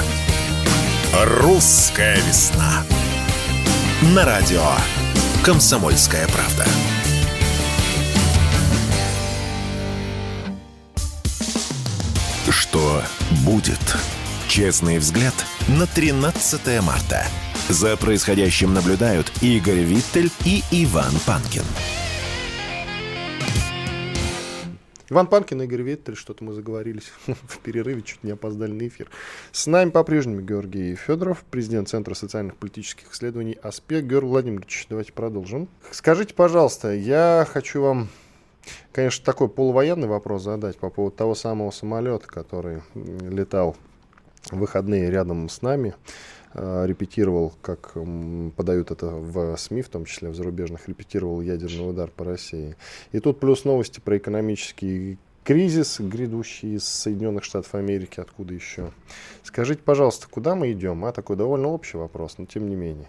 Русская 1.25 2.17
весна. 2.29 2.85
На 4.15 4.27
радио 4.27 4.63
«Комсомольская 5.43 6.29
правда». 6.29 6.67
Что 12.51 13.03
будет? 13.47 13.81
Честный 14.47 14.99
взгляд 14.99 15.35
на 15.69 15.87
13 15.87 16.83
марта. 16.83 17.27
За 17.71 17.97
происходящим 17.97 18.75
наблюдают 18.75 19.33
Игорь 19.41 19.85
Виттель 19.85 20.31
и 20.45 20.63
Иван 20.71 21.15
Панкин. 21.25 21.65
Иван 25.11 25.27
Панкин, 25.27 25.61
Игорь 25.63 25.83
Виттель, 25.83 26.15
что-то 26.15 26.45
мы 26.45 26.53
заговорились 26.53 27.13
в 27.27 27.59
перерыве, 27.59 28.03
чуть 28.03 28.23
не 28.23 28.31
опоздали 28.31 28.71
на 28.71 28.87
эфир. 28.87 29.11
С 29.51 29.67
нами 29.67 29.91
по-прежнему 29.91 30.41
Георгий 30.41 30.95
Федоров, 30.95 31.45
президент 31.51 31.89
Центра 31.89 32.15
социальных 32.15 32.55
политических 32.57 33.13
исследований 33.13 33.59
АСПЕК. 33.61 34.05
Георгий 34.05 34.29
Владимирович, 34.29 34.87
давайте 34.89 35.13
продолжим. 35.13 35.69
Скажите, 35.91 36.33
пожалуйста, 36.33 36.95
я 36.95 37.45
хочу 37.51 37.83
вам, 37.83 38.09
конечно, 38.93 39.25
такой 39.25 39.49
полувоенный 39.49 40.07
вопрос 40.07 40.45
задать 40.45 40.79
по 40.79 40.91
поводу 40.91 41.17
того 41.17 41.35
самого 41.35 41.73
самолета, 41.73 42.29
который 42.29 42.83
летал 42.95 43.77
в 44.45 44.59
выходные 44.59 45.11
рядом 45.11 45.49
с 45.49 45.61
нами. 45.61 45.97
Э, 46.53 46.85
репетировал, 46.85 47.53
как 47.63 47.97
подают 48.57 48.91
это 48.91 49.07
в 49.07 49.57
СМИ, 49.57 49.83
в 49.83 49.89
том 49.89 50.05
числе 50.05 50.31
в 50.31 50.35
зарубежных, 50.35 50.89
репетировал 50.89 51.41
ядерный 51.41 51.91
удар 51.91 52.11
по 52.11 52.25
России. 52.25 52.75
И 53.13 53.21
тут 53.21 53.39
плюс 53.39 53.65
новости 53.65 54.01
про 54.01 54.19
экономический 54.19 55.19
кризис, 55.45 56.01
грядущий 56.01 56.75
из 56.75 56.85
Соединенных 56.85 57.45
Штатов 57.45 57.77
Америки, 57.77 58.19
откуда 58.19 58.53
еще. 58.53 58.91
Скажите, 59.45 59.83
пожалуйста, 59.85 60.27
куда 60.29 60.57
мы 60.57 60.73
идем? 60.73 61.05
А 61.05 61.13
такой 61.13 61.37
довольно 61.37 61.69
общий 61.69 61.99
вопрос, 61.99 62.35
но 62.39 62.47
тем 62.47 62.69
не 62.69 62.75
менее. 62.75 63.09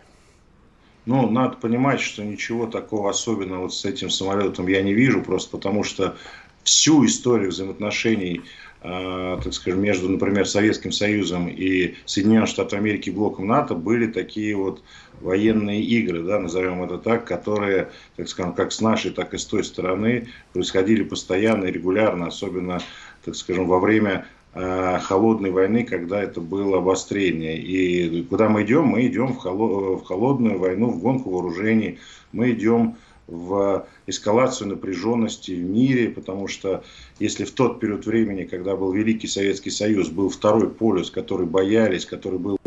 Ну, 1.08 1.28
надо 1.32 1.58
понимать, 1.58 2.00
что 2.00 2.24
ничего 2.24 2.68
такого 2.68 3.10
особенного 3.10 3.64
вот 3.64 3.74
с 3.74 3.86
этим 3.86 4.12
самолетом 4.12 4.68
я 4.68 4.84
не 4.84 4.94
вижу, 4.94 5.24
просто 5.24 5.50
потому 5.50 5.84
что 5.84 6.16
всю 6.64 7.04
историю 7.08 7.50
взаимоотношений 7.50 8.44
так 8.82 9.54
скажем, 9.54 9.82
между, 9.82 10.10
например, 10.10 10.48
Советским 10.48 10.92
Союзом 10.92 11.48
и 11.48 11.96
Соединенными 12.06 12.48
Штатами 12.48 12.82
Америки 12.82 13.12
блоком 13.12 13.48
НАТО 13.48 13.76
были 13.76 14.08
такие 14.08 14.56
вот 14.56 14.82
военные 15.22 15.82
игры, 15.82 16.24
да, 16.24 16.40
назовем 16.40 16.84
это 16.84 16.98
так, 16.98 17.26
которые, 17.26 17.92
так 18.16 18.28
скажем, 18.28 18.54
как 18.54 18.72
с 18.72 18.82
нашей, 18.82 19.12
так 19.12 19.34
и 19.34 19.38
с 19.38 19.46
той 19.46 19.64
стороны 19.64 20.30
происходили 20.54 21.04
постоянно 21.04 21.66
и 21.66 21.72
регулярно, 21.72 22.28
особенно, 22.28 22.80
так 23.24 23.36
скажем, 23.36 23.68
во 23.68 23.80
время 23.80 24.26
э, 24.56 25.00
холодной 25.00 25.52
войны, 25.52 25.86
когда 25.86 26.22
это 26.22 26.42
было 26.42 26.80
обострение. 26.80 27.60
И 27.60 28.24
куда 28.24 28.50
мы 28.50 28.64
идем? 28.64 28.86
Мы 28.88 29.06
идем 29.06 29.34
в 29.34 30.04
холодную 30.04 30.58
войну, 30.58 30.90
в 30.90 31.00
гонку 31.00 31.30
вооружений, 31.30 32.00
мы 32.32 32.52
идем 32.52 32.98
в 33.28 33.88
эскалацию 34.08 34.70
напряженности 34.70 35.52
в 35.52 35.62
мире, 35.62 36.10
потому 36.10 36.48
что 36.48 36.84
если 37.20 37.46
в 37.46 37.52
тот 37.52 37.80
период 37.80 38.06
времени, 38.06 38.44
когда 38.44 38.76
был 38.76 38.92
Великий 38.92 39.28
Советский 39.28 39.70
Союз, 39.70 40.10
был 40.10 40.30
второй 40.30 40.70
полюс, 40.70 41.10
который 41.12 41.46
боялись, 41.46 42.06
который 42.06 42.40
был 42.40 42.58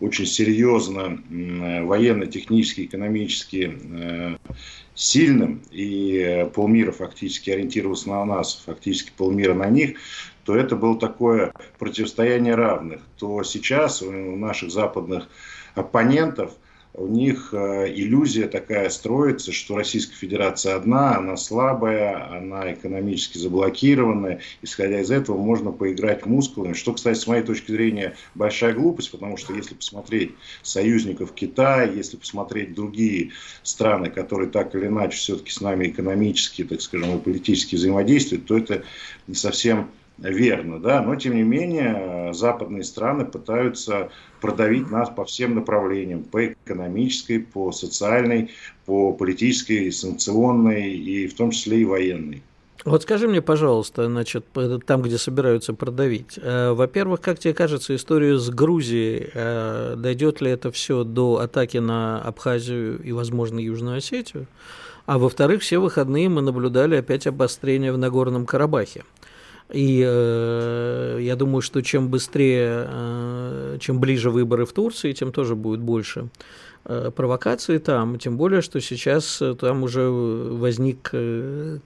очень 0.00 0.26
серьезно 0.26 1.18
военно-технически, 1.30 2.82
экономически 2.82 3.78
э, 3.82 4.36
сильным, 4.94 5.62
и 5.70 6.48
полмира 6.54 6.92
фактически 6.92 7.50
ориентировался 7.50 8.08
на 8.10 8.24
нас, 8.24 8.62
фактически 8.64 9.12
полмира 9.16 9.54
на 9.54 9.68
них, 9.68 9.98
то 10.44 10.56
это 10.56 10.76
было 10.76 10.98
такое 10.98 11.52
противостояние 11.78 12.54
равных. 12.54 13.00
То 13.18 13.42
сейчас 13.42 14.02
у 14.02 14.10
наших 14.10 14.70
западных 14.70 15.28
оппонентов– 15.74 16.52
у 16.94 17.06
них 17.06 17.50
э, 17.52 17.92
иллюзия 17.94 18.48
такая 18.48 18.90
строится, 18.90 19.52
что 19.52 19.76
Российская 19.76 20.16
Федерация 20.16 20.74
одна, 20.74 21.16
она 21.16 21.36
слабая, 21.36 22.36
она 22.36 22.72
экономически 22.72 23.38
заблокированная. 23.38 24.40
Исходя 24.62 25.00
из 25.00 25.10
этого 25.10 25.36
можно 25.36 25.70
поиграть 25.70 26.26
мускулами, 26.26 26.72
что, 26.72 26.92
кстати, 26.92 27.18
с 27.18 27.26
моей 27.26 27.44
точки 27.44 27.70
зрения, 27.70 28.16
большая 28.34 28.74
глупость, 28.74 29.12
потому 29.12 29.36
что 29.36 29.54
если 29.54 29.74
посмотреть 29.74 30.34
союзников 30.62 31.32
Китая, 31.32 31.84
если 31.84 32.16
посмотреть 32.16 32.74
другие 32.74 33.30
страны, 33.62 34.10
которые 34.10 34.50
так 34.50 34.74
или 34.74 34.86
иначе 34.86 35.16
все-таки 35.16 35.52
с 35.52 35.60
нами 35.60 35.88
экономически, 35.88 36.64
так 36.64 36.80
скажем, 36.80 37.16
и 37.16 37.20
политически 37.20 37.76
взаимодействуют, 37.76 38.46
то 38.46 38.58
это 38.58 38.82
не 39.28 39.34
совсем 39.36 39.90
верно, 40.28 40.78
да, 40.78 41.02
но 41.02 41.16
тем 41.16 41.34
не 41.34 41.42
менее 41.42 42.32
западные 42.34 42.84
страны 42.84 43.24
пытаются 43.24 44.10
продавить 44.40 44.90
нас 44.90 45.08
по 45.08 45.24
всем 45.24 45.54
направлениям, 45.54 46.22
по 46.22 46.46
экономической, 46.46 47.38
по 47.40 47.72
социальной, 47.72 48.50
по 48.86 49.12
политической, 49.12 49.90
санкционной 49.90 50.92
и 50.92 51.26
в 51.26 51.34
том 51.34 51.50
числе 51.50 51.80
и 51.80 51.84
военной. 51.84 52.42
Вот 52.84 53.02
скажи 53.02 53.28
мне, 53.28 53.42
пожалуйста, 53.42 54.06
значит, 54.06 54.46
там, 54.86 55.02
где 55.02 55.18
собираются 55.18 55.74
продавить, 55.74 56.38
э, 56.40 56.72
во-первых, 56.72 57.20
как 57.20 57.38
тебе 57.38 57.52
кажется, 57.52 57.94
история 57.94 58.38
с 58.38 58.48
Грузией, 58.48 59.30
э, 59.34 59.96
дойдет 59.98 60.40
ли 60.40 60.50
это 60.50 60.70
все 60.70 61.04
до 61.04 61.40
атаки 61.40 61.76
на 61.76 62.22
Абхазию 62.22 63.02
и, 63.02 63.12
возможно, 63.12 63.58
Южную 63.58 63.98
Осетию? 63.98 64.46
А 65.04 65.18
во-вторых, 65.18 65.60
все 65.60 65.78
выходные 65.78 66.28
мы 66.30 66.40
наблюдали 66.40 66.96
опять 66.96 67.26
обострение 67.26 67.92
в 67.92 67.98
Нагорном 67.98 68.46
Карабахе. 68.46 69.04
И 69.72 70.04
э, 70.04 71.18
я 71.20 71.36
думаю, 71.36 71.62
что 71.62 71.80
чем 71.80 72.08
быстрее, 72.08 72.86
э, 72.88 73.78
чем 73.80 74.00
ближе 74.00 74.30
выборы 74.30 74.66
в 74.66 74.72
Турции, 74.72 75.12
тем 75.12 75.32
тоже 75.32 75.54
будет 75.54 75.80
больше 75.80 76.28
э, 76.84 77.10
провокаций 77.14 77.78
там. 77.78 78.18
Тем 78.18 78.36
более, 78.36 78.62
что 78.62 78.80
сейчас 78.80 79.40
э, 79.40 79.54
там 79.54 79.84
уже 79.84 80.08
возник 80.08 81.10
э, 81.12 81.78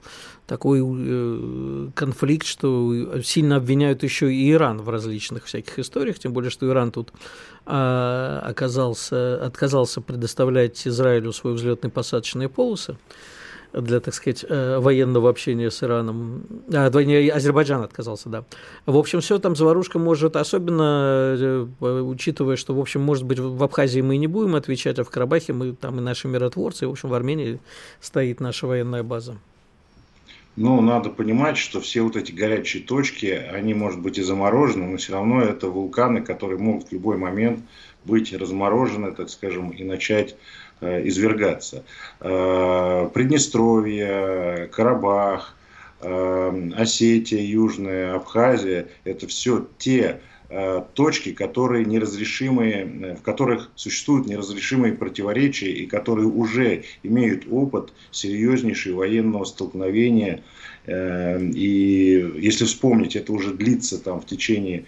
такой 0.47 0.81
э, 0.83 1.89
конфликт, 1.93 2.47
что 2.47 3.21
сильно 3.21 3.57
обвиняют 3.57 4.01
еще 4.01 4.33
и 4.33 4.51
Иран 4.51 4.81
в 4.81 4.89
различных 4.89 5.45
всяких 5.45 5.77
историях. 5.77 6.17
Тем 6.17 6.33
более, 6.33 6.49
что 6.49 6.67
Иран 6.67 6.91
тут 6.91 7.13
э, 7.67 8.39
оказался, 8.43 9.45
отказался 9.45 10.01
предоставлять 10.01 10.87
Израилю 10.87 11.31
свои 11.33 11.53
взлетно-посадочные 11.53 12.49
полосы. 12.49 12.97
Для, 13.81 13.99
так 13.99 14.13
сказать, 14.13 14.45
э, 14.47 14.79
военного 14.79 15.29
общения 15.29 15.69
с 15.69 15.83
Ираном. 15.83 16.43
А, 16.73 16.89
двойне 16.89 17.31
Азербайджан 17.31 17.81
отказался, 17.81 18.29
да. 18.29 18.43
В 18.85 18.97
общем, 18.97 19.21
все 19.21 19.37
там 19.39 19.55
заварушка 19.55 19.99
может, 19.99 20.35
особенно 20.35 21.35
э, 21.37 21.65
учитывая, 21.81 22.55
что, 22.55 22.73
в 22.73 22.79
общем, 22.79 23.01
может 23.01 23.25
быть, 23.25 23.39
в 23.39 23.63
Абхазии 23.63 24.01
мы 24.01 24.15
и 24.15 24.17
не 24.17 24.27
будем 24.27 24.55
отвечать, 24.55 24.99
а 24.99 25.03
в 25.03 25.09
Карабахе 25.09 25.53
мы 25.53 25.73
там 25.73 25.99
и 25.99 26.01
наши 26.01 26.27
миротворцы, 26.27 26.85
и, 26.85 26.87
в 26.87 26.91
общем, 26.91 27.09
в 27.09 27.13
Армении 27.13 27.59
стоит 27.99 28.39
наша 28.39 28.67
военная 28.67 29.03
база. 29.03 29.37
Ну, 30.55 30.79
надо 30.79 31.09
понимать, 31.09 31.57
что 31.57 31.81
все 31.81 32.01
вот 32.01 32.15
эти 32.15 32.31
горячие 32.31 32.81
точки, 32.81 33.25
они, 33.25 33.73
может 33.73 33.99
быть, 33.99 34.17
и 34.17 34.23
заморожены, 34.23 34.85
но 34.85 34.97
все 34.97 35.11
равно 35.11 35.41
это 35.41 35.67
вулканы, 35.67 36.21
которые 36.21 36.59
могут 36.59 36.87
в 36.87 36.91
любой 36.93 37.17
момент 37.17 37.59
быть 38.05 38.33
разморожены, 38.33 39.11
так 39.11 39.29
скажем, 39.29 39.71
и 39.71 39.83
начать 39.83 40.31
э, 40.31 40.35
извергаться. 41.03 41.83
Э, 42.19 43.09
Приднестровье, 43.13 44.69
Карабах, 44.71 45.55
э, 46.01 46.71
Осетия, 46.75 47.41
Южная, 47.41 48.15
Абхазия– 48.15 48.87
это 49.03 49.27
все 49.27 49.67
те 49.77 50.21
э, 50.49 50.81
точки, 50.93 51.33
которые 51.33 51.85
неразрешимые, 51.85 53.15
в 53.19 53.21
которых 53.21 53.71
существуют 53.75 54.27
неразрешимые 54.27 54.93
противоречия 54.93 55.71
и 55.71 55.85
которые 55.85 56.27
уже 56.27 56.83
имеют 57.03 57.45
опыт 57.49 57.93
серьезнейшего 58.11 58.97
военного 58.97 59.45
столкновения. 59.45 60.43
Э, 60.85 61.41
и 61.41 62.33
если 62.37 62.65
вспомнить, 62.65 63.15
это 63.15 63.33
уже 63.33 63.53
длится 63.53 63.97
там 64.03 64.21
в 64.21 64.25
течение 64.25 64.85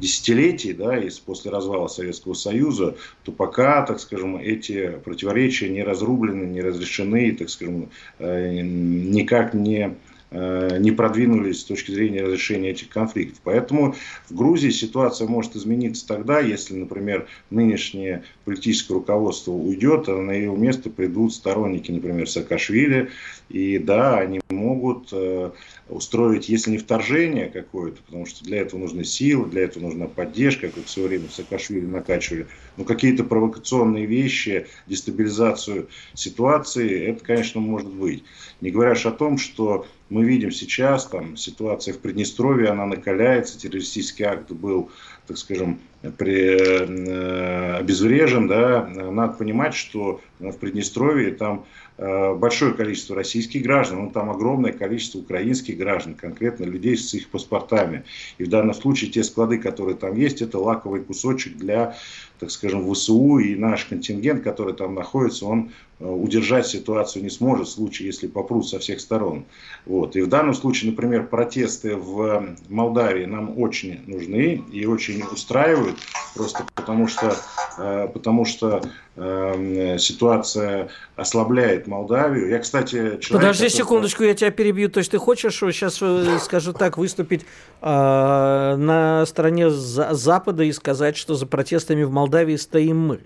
десятилетий, 0.00 0.72
да, 0.72 0.98
из 0.98 1.18
после 1.18 1.50
развала 1.50 1.88
Советского 1.88 2.34
Союза, 2.34 2.96
то 3.24 3.32
пока, 3.32 3.82
так 3.82 4.00
скажем, 4.00 4.36
эти 4.36 4.90
противоречия 5.04 5.68
не 5.68 5.82
разрублены, 5.82 6.44
не 6.44 6.60
разрешены, 6.60 7.32
так 7.32 7.50
скажем, 7.50 7.90
э, 8.18 8.60
никак 8.62 9.54
не 9.54 9.96
не 10.30 10.90
продвинулись 10.90 11.60
с 11.60 11.64
точки 11.64 11.90
зрения 11.90 12.22
разрешения 12.22 12.70
этих 12.70 12.90
конфликтов. 12.90 13.40
Поэтому 13.44 13.94
в 14.28 14.34
Грузии 14.34 14.70
ситуация 14.70 15.26
может 15.26 15.56
измениться 15.56 16.06
тогда, 16.06 16.40
если, 16.40 16.74
например, 16.74 17.26
нынешнее 17.50 18.24
политическое 18.44 18.94
руководство 18.94 19.52
уйдет, 19.52 20.08
а 20.08 20.16
на 20.16 20.32
его 20.32 20.56
место 20.56 20.90
придут 20.90 21.32
сторонники, 21.32 21.90
например, 21.90 22.28
Саакашвили, 22.28 23.10
и 23.48 23.78
да, 23.78 24.18
они 24.18 24.40
могут 24.50 25.08
э, 25.12 25.50
устроить, 25.88 26.48
если 26.48 26.72
не 26.72 26.78
вторжение 26.78 27.48
какое-то, 27.48 28.02
потому 28.02 28.26
что 28.26 28.44
для 28.44 28.58
этого 28.58 28.80
нужны 28.80 29.04
силы, 29.04 29.48
для 29.48 29.62
этого 29.62 29.84
нужна 29.84 30.06
поддержка, 30.06 30.68
как 30.68 30.84
в 30.84 30.90
свое 30.90 31.08
время 31.08 31.28
Саакашвили 31.30 31.86
накачивали, 31.86 32.46
но 32.76 32.84
какие-то 32.84 33.24
провокационные 33.24 34.04
вещи, 34.04 34.66
дестабилизацию 34.86 35.88
ситуации, 36.14 37.06
это, 37.06 37.24
конечно, 37.24 37.60
может 37.60 37.88
быть. 37.88 38.24
Не 38.60 38.70
говоря 38.70 38.92
о 38.92 39.10
том, 39.10 39.38
что 39.38 39.86
мы 40.10 40.24
видим 40.24 40.50
сейчас, 40.50 41.06
там 41.06 41.36
ситуация 41.36 41.94
в 41.94 41.98
Приднестровье, 41.98 42.70
она 42.70 42.86
накаляется, 42.86 43.58
террористический 43.58 44.24
акт 44.24 44.50
был, 44.50 44.90
так 45.26 45.36
скажем, 45.36 45.80
при, 46.16 46.56
э, 46.56 47.76
обезврежен, 47.76 48.46
да, 48.46 48.86
надо 48.86 49.32
понимать, 49.34 49.74
что 49.74 50.20
в 50.38 50.52
Приднестровье 50.52 51.32
там 51.32 51.66
э, 51.98 52.34
большое 52.34 52.72
количество 52.72 53.16
российских 53.16 53.62
граждан, 53.62 54.04
ну, 54.04 54.10
там 54.10 54.30
огромное 54.30 54.72
количество 54.72 55.18
украинских 55.18 55.76
граждан, 55.76 56.14
конкретно 56.14 56.64
людей 56.64 56.96
с 56.96 57.12
их 57.14 57.28
паспортами. 57.28 58.04
И 58.38 58.44
в 58.44 58.48
данном 58.48 58.74
случае 58.74 59.10
те 59.10 59.24
склады, 59.24 59.58
которые 59.58 59.96
там 59.96 60.16
есть, 60.16 60.40
это 60.40 60.58
лаковый 60.58 61.02
кусочек 61.02 61.56
для, 61.56 61.96
так 62.38 62.50
скажем, 62.52 62.90
ВСУ, 62.92 63.38
и 63.38 63.56
наш 63.56 63.84
контингент, 63.84 64.44
который 64.44 64.74
там 64.74 64.94
находится, 64.94 65.46
он 65.46 65.70
э, 65.70 65.87
удержать 66.00 66.66
ситуацию 66.66 67.22
не 67.22 67.30
сможет 67.30 67.66
в 67.68 67.72
случае, 67.72 68.06
если 68.06 68.26
попрут 68.26 68.68
со 68.68 68.78
всех 68.78 69.00
сторон. 69.00 69.44
Вот. 69.86 70.16
И 70.16 70.20
в 70.20 70.28
данном 70.28 70.54
случае, 70.54 70.90
например, 70.90 71.26
протесты 71.26 71.96
в 71.96 72.54
Молдавии 72.68 73.24
нам 73.24 73.58
очень 73.58 74.00
нужны 74.06 74.62
и 74.72 74.86
очень 74.86 75.22
устраивают 75.22 75.96
просто 76.34 76.64
потому 76.74 77.08
что, 77.08 77.36
э, 77.78 78.08
потому 78.12 78.44
что 78.44 78.80
э, 79.16 79.96
ситуация 79.98 80.88
ослабляет 81.16 81.86
Молдавию. 81.86 82.48
Я, 82.48 82.60
кстати, 82.60 82.94
человек, 82.94 83.30
Подожди 83.30 83.64
который... 83.64 83.76
секундочку, 83.76 84.22
я 84.22 84.34
тебя 84.34 84.50
перебью. 84.50 84.88
То 84.88 84.98
есть 84.98 85.10
ты 85.10 85.18
хочешь, 85.18 85.58
сейчас, 85.58 85.98
э, 86.00 86.38
скажу 86.40 86.72
так, 86.72 86.96
выступить 86.96 87.42
э, 87.42 87.86
на 88.76 89.24
стороне 89.26 89.70
Запада 89.70 90.62
и 90.62 90.72
сказать, 90.72 91.16
что 91.16 91.34
за 91.34 91.46
протестами 91.46 92.04
в 92.04 92.10
Молдавии 92.10 92.56
стоим 92.56 93.00
мы? 93.00 93.20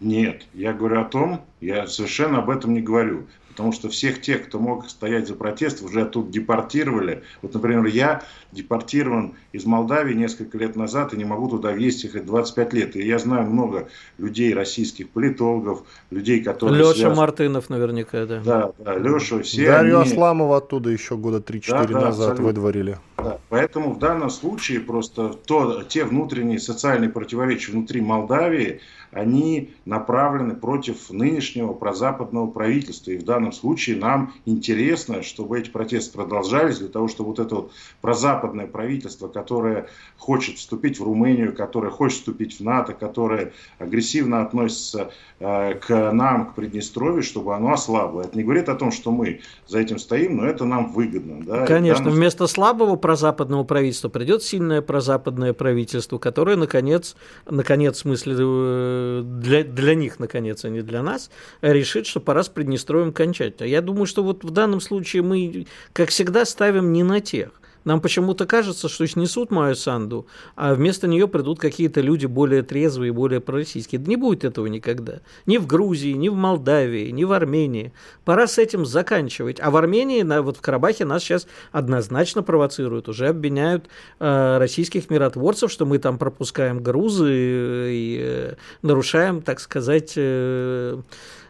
Нет, 0.00 0.46
я 0.54 0.72
говорю 0.72 1.00
о 1.00 1.04
том, 1.04 1.40
я 1.60 1.86
совершенно 1.86 2.38
об 2.38 2.50
этом 2.50 2.72
не 2.72 2.80
говорю 2.80 3.26
потому 3.58 3.72
что 3.72 3.88
всех 3.88 4.20
тех, 4.20 4.46
кто 4.46 4.60
мог 4.60 4.88
стоять 4.88 5.26
за 5.26 5.34
протест, 5.34 5.82
уже 5.82 6.02
оттуда 6.02 6.30
депортировали. 6.30 7.24
Вот, 7.42 7.54
например, 7.54 7.86
я 7.86 8.22
депортирован 8.52 9.34
из 9.50 9.66
Молдавии 9.66 10.14
несколько 10.14 10.56
лет 10.58 10.76
назад 10.76 11.12
и 11.12 11.16
не 11.16 11.24
могу 11.24 11.48
туда 11.48 11.72
въездить 11.72 12.12
хоть 12.12 12.24
25 12.24 12.72
лет. 12.72 12.94
И 12.94 13.04
я 13.04 13.18
знаю 13.18 13.50
много 13.50 13.88
людей, 14.16 14.54
российских 14.54 15.10
политологов, 15.10 15.82
людей, 16.12 16.40
которые... 16.40 16.78
Леша 16.78 16.92
связаны... 16.92 17.16
Мартынов 17.16 17.68
наверняка, 17.68 18.26
да. 18.26 18.40
Да, 18.44 18.72
да, 18.78 18.96
Леша, 18.96 19.42
все 19.42 19.66
Дарью 19.66 20.02
они... 20.02 20.08
Асламова 20.08 20.58
оттуда 20.58 20.90
еще 20.90 21.16
года 21.16 21.38
3-4 21.38 21.62
да, 21.68 21.84
да, 21.86 22.00
назад 22.00 22.10
абсолютно. 22.10 22.44
выдворили. 22.44 22.98
Да. 23.16 23.38
Поэтому 23.48 23.92
в 23.92 23.98
данном 23.98 24.30
случае 24.30 24.78
просто 24.78 25.30
то, 25.30 25.82
те 25.82 26.04
внутренние 26.04 26.60
социальные 26.60 27.10
противоречия 27.10 27.72
внутри 27.72 28.02
Молдавии, 28.02 28.80
они 29.10 29.74
направлены 29.84 30.54
против 30.54 31.10
нынешнего 31.10 31.72
прозападного 31.72 32.46
правительства. 32.48 33.10
И 33.12 33.18
в 33.18 33.24
данном 33.24 33.52
случае 33.52 33.96
нам 33.96 34.32
интересно, 34.44 35.22
чтобы 35.22 35.58
эти 35.58 35.70
протесты 35.70 36.12
продолжались, 36.12 36.78
для 36.78 36.88
того, 36.88 37.08
чтобы 37.08 37.30
вот 37.30 37.38
это 37.38 37.54
вот 37.54 37.72
прозападное 38.00 38.66
правительство, 38.66 39.28
которое 39.28 39.88
хочет 40.16 40.56
вступить 40.56 41.00
в 41.00 41.04
Румынию, 41.04 41.54
которое 41.54 41.90
хочет 41.90 42.18
вступить 42.18 42.58
в 42.58 42.64
НАТО, 42.64 42.92
которое 42.92 43.52
агрессивно 43.78 44.42
относится 44.42 45.10
э, 45.40 45.74
к 45.74 46.12
нам, 46.12 46.46
к 46.46 46.54
Приднестровью, 46.54 47.22
чтобы 47.22 47.54
оно 47.54 47.72
ослабло. 47.72 48.22
Это 48.22 48.36
не 48.36 48.44
говорит 48.44 48.68
о 48.68 48.74
том, 48.74 48.90
что 48.90 49.10
мы 49.10 49.40
за 49.66 49.78
этим 49.78 49.98
стоим, 49.98 50.36
но 50.36 50.46
это 50.46 50.64
нам 50.64 50.92
выгодно. 50.92 51.44
Да? 51.44 51.66
Конечно, 51.66 52.04
данном... 52.04 52.18
вместо 52.18 52.46
слабого 52.46 52.96
прозападного 52.96 53.64
правительства 53.64 54.08
придет 54.08 54.42
сильное 54.42 54.82
прозападное 54.82 55.52
правительство, 55.52 56.18
которое, 56.18 56.56
наконец, 56.56 57.16
наконец, 57.48 57.96
в 57.96 58.00
смысле, 58.00 58.36
э, 58.38 58.97
для, 59.24 59.64
для 59.64 59.94
них, 59.94 60.18
наконец, 60.18 60.64
а 60.64 60.68
не 60.68 60.82
для 60.82 61.02
нас, 61.02 61.30
решит, 61.62 62.06
что 62.06 62.20
пора 62.20 62.42
с 62.42 62.48
Приднестровьем 62.48 63.12
кончать. 63.12 63.60
А 63.60 63.66
я 63.66 63.80
думаю, 63.80 64.06
что 64.06 64.22
вот 64.22 64.44
в 64.44 64.50
данном 64.50 64.80
случае 64.80 65.22
мы, 65.22 65.66
как 65.92 66.10
всегда, 66.10 66.44
ставим 66.44 66.92
не 66.92 67.02
на 67.02 67.20
тех. 67.20 67.50
Нам 67.88 68.02
почему-то 68.02 68.44
кажется, 68.44 68.86
что 68.86 69.06
снесут 69.06 69.50
Майю 69.50 69.74
Санду, 69.74 70.26
а 70.56 70.74
вместо 70.74 71.08
нее 71.08 71.26
придут 71.26 71.58
какие-то 71.58 72.02
люди 72.02 72.26
более 72.26 72.60
трезвые, 72.60 73.14
более 73.14 73.40
пророссийские. 73.40 73.98
Да 73.98 74.10
не 74.10 74.16
будет 74.16 74.44
этого 74.44 74.66
никогда. 74.66 75.20
Ни 75.46 75.56
в 75.56 75.66
Грузии, 75.66 76.12
ни 76.12 76.28
в 76.28 76.34
Молдавии, 76.34 77.08
ни 77.08 77.24
в 77.24 77.32
Армении. 77.32 77.94
Пора 78.26 78.46
с 78.46 78.58
этим 78.58 78.84
заканчивать. 78.84 79.58
А 79.58 79.70
в 79.70 79.76
Армении, 79.76 80.22
вот 80.42 80.58
в 80.58 80.60
Карабахе 80.60 81.06
нас 81.06 81.22
сейчас 81.22 81.46
однозначно 81.72 82.42
провоцируют. 82.42 83.08
Уже 83.08 83.28
обвиняют 83.28 83.86
э, 84.20 84.58
российских 84.58 85.08
миротворцев, 85.08 85.72
что 85.72 85.86
мы 85.86 85.96
там 85.96 86.18
пропускаем 86.18 86.82
грузы 86.82 87.32
и 87.32 88.18
э, 88.20 88.54
нарушаем, 88.82 89.40
так 89.40 89.60
сказать, 89.60 90.12
э, 90.14 91.00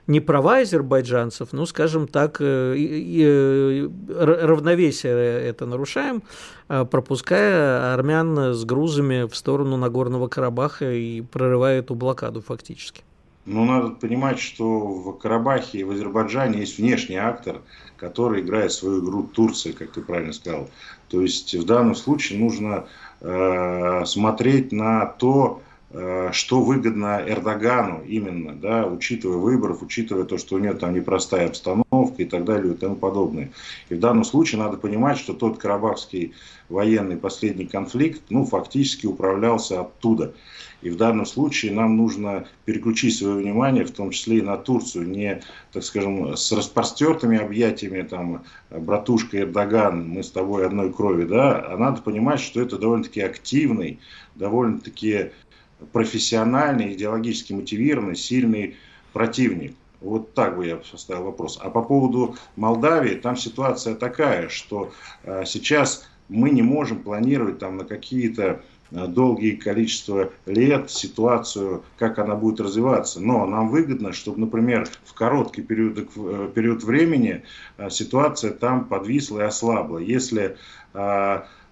не 0.09 0.21
права 0.21 0.59
азербайджанцев, 0.59 1.53
ну, 1.53 1.67
скажем 1.67 2.09
так, 2.09 2.39
э, 2.41 2.75
э, 2.77 3.89
равновесие 4.19 5.13
это 5.13 5.67
нарушаем, 5.67 6.23
а 6.67 6.85
пропуская 6.87 7.95
армян 7.95 8.55
с 8.55 8.65
грузами 8.65 9.29
в 9.29 9.37
сторону 9.37 9.77
Нагорного 9.77 10.29
Карабаха 10.29 10.91
и 10.91 11.21
прорывая 11.21 11.81
эту 11.81 11.95
блокаду 11.95 12.41
фактически. 12.41 13.03
Ну, 13.45 13.65
надо 13.65 13.91
понимать, 13.91 14.39
что 14.39 14.65
в 14.65 15.13
Карабахе 15.19 15.79
и 15.79 15.85
в 15.85 15.91
Азербайджане 15.91 16.61
есть 16.61 16.79
внешний 16.79 17.17
актор, 17.17 17.63
который 17.97 18.41
играет 18.41 18.73
свою 18.73 19.05
игру 19.05 19.23
Турция, 19.23 19.73
как 19.75 19.91
ты 19.93 20.01
правильно 20.01 20.33
сказал. 20.33 20.69
То 21.09 21.21
есть 21.21 21.55
в 21.55 21.65
данном 21.65 21.95
случае 21.95 22.39
нужно 22.39 22.87
э, 23.21 24.05
смотреть 24.07 24.73
на 24.73 25.07
то, 25.07 25.63
Э, 25.63 25.68
что 25.91 26.61
выгодно 26.61 27.25
Эрдогану 27.27 28.03
именно, 28.05 28.55
да, 28.55 28.87
учитывая 28.87 29.39
выборов, 29.39 29.83
учитывая 29.83 30.25
то, 30.25 30.37
что 30.37 30.57
у 30.57 30.59
него 30.59 30.75
там 30.75 30.93
непростая 30.93 31.47
обстановка 31.47 32.23
и 32.23 32.27
так 32.27 32.45
далее 32.45 32.75
и 32.75 32.77
тому 32.77 32.95
подобное. 32.95 33.51
И 33.89 33.95
в 33.95 34.01
данном 34.01 34.25
случае 34.25 34.61
надо 34.61 34.77
понимать, 34.77 35.17
что 35.17 35.33
тот 35.33 35.57
карабахский 35.57 36.35
военный 36.69 37.17
последний 37.17 37.65
конфликт, 37.65 38.21
ну, 38.29 38.45
фактически 38.45 39.07
управлялся 39.07 39.81
оттуда. 39.81 40.35
И 40.83 40.91
в 40.91 40.97
данном 40.97 41.27
случае 41.27 41.73
нам 41.73 41.97
нужно 41.97 42.47
переключить 42.65 43.17
свое 43.17 43.37
внимание, 43.37 43.85
в 43.85 43.91
том 43.91 44.11
числе 44.11 44.39
и 44.39 44.43
на 44.43 44.57
Турцию, 44.57 45.09
не, 45.09 45.41
так 45.73 45.83
скажем, 45.83 46.37
с 46.37 46.53
распростертыми 46.53 47.39
объятиями, 47.39 48.03
там, 48.03 48.45
братушка 48.71 49.41
Эрдоган, 49.41 50.09
мы 50.09 50.23
с 50.23 50.31
тобой 50.31 50.67
одной 50.67 50.93
крови, 50.93 51.25
да, 51.25 51.65
а 51.67 51.77
надо 51.77 52.03
понимать, 52.03 52.41
что 52.41 52.61
это 52.61 52.79
довольно-таки 52.79 53.23
активный, 53.23 53.99
довольно-таки 54.37 55.33
профессиональный, 55.93 56.93
идеологически 56.95 57.53
мотивированный, 57.53 58.17
сильный 58.17 58.77
противник. 59.13 59.75
Вот 60.01 60.33
так 60.35 60.57
бы 60.57 60.67
я 60.67 60.77
поставил 60.77 61.25
вопрос. 61.25 61.59
А 61.61 61.71
по 61.71 61.83
поводу 61.83 62.37
Молдавии, 62.57 63.17
там 63.17 63.37
ситуация 63.37 63.95
такая, 63.97 64.49
что 64.49 64.93
э, 65.25 65.43
сейчас 65.45 66.09
мы 66.29 66.51
не 66.51 66.63
можем 66.63 67.03
планировать 67.03 67.59
там 67.59 67.79
на 67.79 67.85
какие-то 67.85 68.63
э, 68.93 69.07
долгие 69.09 69.57
количество 69.57 70.31
лет 70.47 70.91
ситуацию, 70.91 71.83
как 71.97 72.21
она 72.21 72.37
будет 72.37 72.61
развиваться. 72.61 73.21
Но 73.21 73.45
нам 73.47 73.71
выгодно, 73.71 74.13
чтобы, 74.13 74.41
например, 74.41 74.89
в 75.05 75.15
короткий 75.15 75.63
период, 75.63 75.99
э, 75.99 76.51
период 76.55 76.85
времени 76.85 77.43
ситуация 77.91 78.53
там 78.53 78.85
подвисла 78.85 79.41
и 79.41 79.45
ослабла. 79.45 79.99
Если 79.99 80.57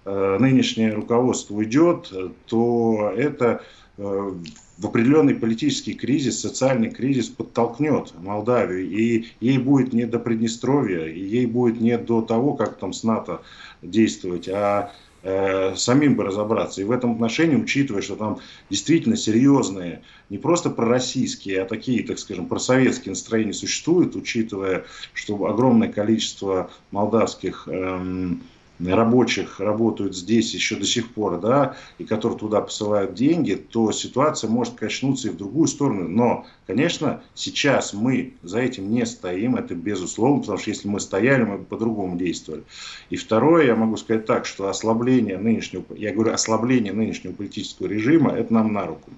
нынешнее 0.05 0.93
руководство 0.93 1.55
уйдет, 1.55 2.13
то 2.45 3.11
это 3.13 3.61
в 3.97 4.85
определенный 4.85 5.33
политический 5.33 5.93
кризис, 5.93 6.39
социальный 6.39 6.91
кризис 6.91 7.29
подтолкнет 7.29 8.13
Молдавию, 8.19 8.87
и 8.87 9.25
ей 9.39 9.57
будет 9.57 9.91
не 9.91 10.05
до 10.05 10.19
Приднестровья, 10.19 11.05
и 11.05 11.19
ей 11.19 11.47
будет 11.47 11.81
не 11.81 11.97
до 11.97 12.21
того, 12.21 12.53
как 12.53 12.77
там 12.77 12.93
с 12.93 13.03
НАТО 13.03 13.41
действовать, 13.81 14.47
а 14.47 14.91
э, 15.23 15.75
самим 15.75 16.15
бы 16.15 16.23
разобраться. 16.23 16.81
И 16.81 16.83
в 16.83 16.91
этом 16.91 17.13
отношении, 17.13 17.55
учитывая, 17.55 18.03
что 18.03 18.15
там 18.15 18.39
действительно 18.69 19.17
серьезные, 19.17 20.03
не 20.29 20.37
просто 20.37 20.69
пророссийские, 20.69 21.63
а 21.63 21.65
такие, 21.65 22.03
так 22.03 22.19
скажем, 22.19 22.45
просоветские 22.45 23.11
настроения 23.13 23.53
существуют, 23.53 24.15
учитывая, 24.15 24.85
что 25.13 25.43
огромное 25.47 25.91
количество 25.91 26.69
молдавских 26.91 27.67
эм, 27.67 28.43
рабочих 28.79 29.59
работают 29.59 30.15
здесь 30.15 30.53
еще 30.53 30.75
до 30.75 30.85
сих 30.85 31.13
пор, 31.13 31.39
да, 31.39 31.75
и 31.97 32.03
которые 32.03 32.37
туда 32.37 32.61
посылают 32.61 33.13
деньги, 33.13 33.53
то 33.55 33.91
ситуация 33.91 34.49
может 34.49 34.75
качнуться 34.75 35.27
и 35.27 35.31
в 35.31 35.37
другую 35.37 35.67
сторону. 35.67 36.07
Но, 36.07 36.45
конечно, 36.67 37.21
сейчас 37.33 37.93
мы 37.93 38.33
за 38.43 38.59
этим 38.59 38.91
не 38.91 39.05
стоим, 39.05 39.55
это 39.55 39.75
безусловно, 39.75 40.41
потому 40.41 40.57
что 40.59 40.69
если 40.69 40.87
мы 40.87 40.99
стояли, 40.99 41.43
мы 41.43 41.57
бы 41.57 41.63
по-другому 41.63 42.17
действовали. 42.17 42.63
И 43.09 43.17
второе, 43.17 43.65
я 43.65 43.75
могу 43.75 43.97
сказать 43.97 44.25
так, 44.25 44.45
что 44.45 44.69
ослабление 44.69 45.37
нынешнего, 45.37 45.83
я 45.95 46.13
говорю, 46.13 46.33
ослабление 46.33 46.93
нынешнего 46.93 47.33
политического 47.33 47.87
режима, 47.87 48.31
это 48.31 48.53
нам 48.53 48.73
на 48.73 48.85
руку. 48.85 49.11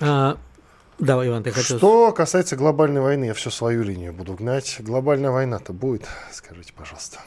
А, 0.00 0.36
да, 0.98 1.26
Иван, 1.26 1.42
ты 1.42 1.50
хотел... 1.50 1.78
Что 1.78 2.12
касается 2.12 2.56
глобальной 2.56 3.00
войны, 3.00 3.24
я 3.24 3.34
все 3.34 3.50
свою 3.50 3.82
линию 3.82 4.12
буду 4.12 4.34
гнать. 4.34 4.76
Глобальная 4.80 5.30
война-то 5.30 5.72
будет, 5.72 6.06
скажите, 6.32 6.72
пожалуйста. 6.72 7.18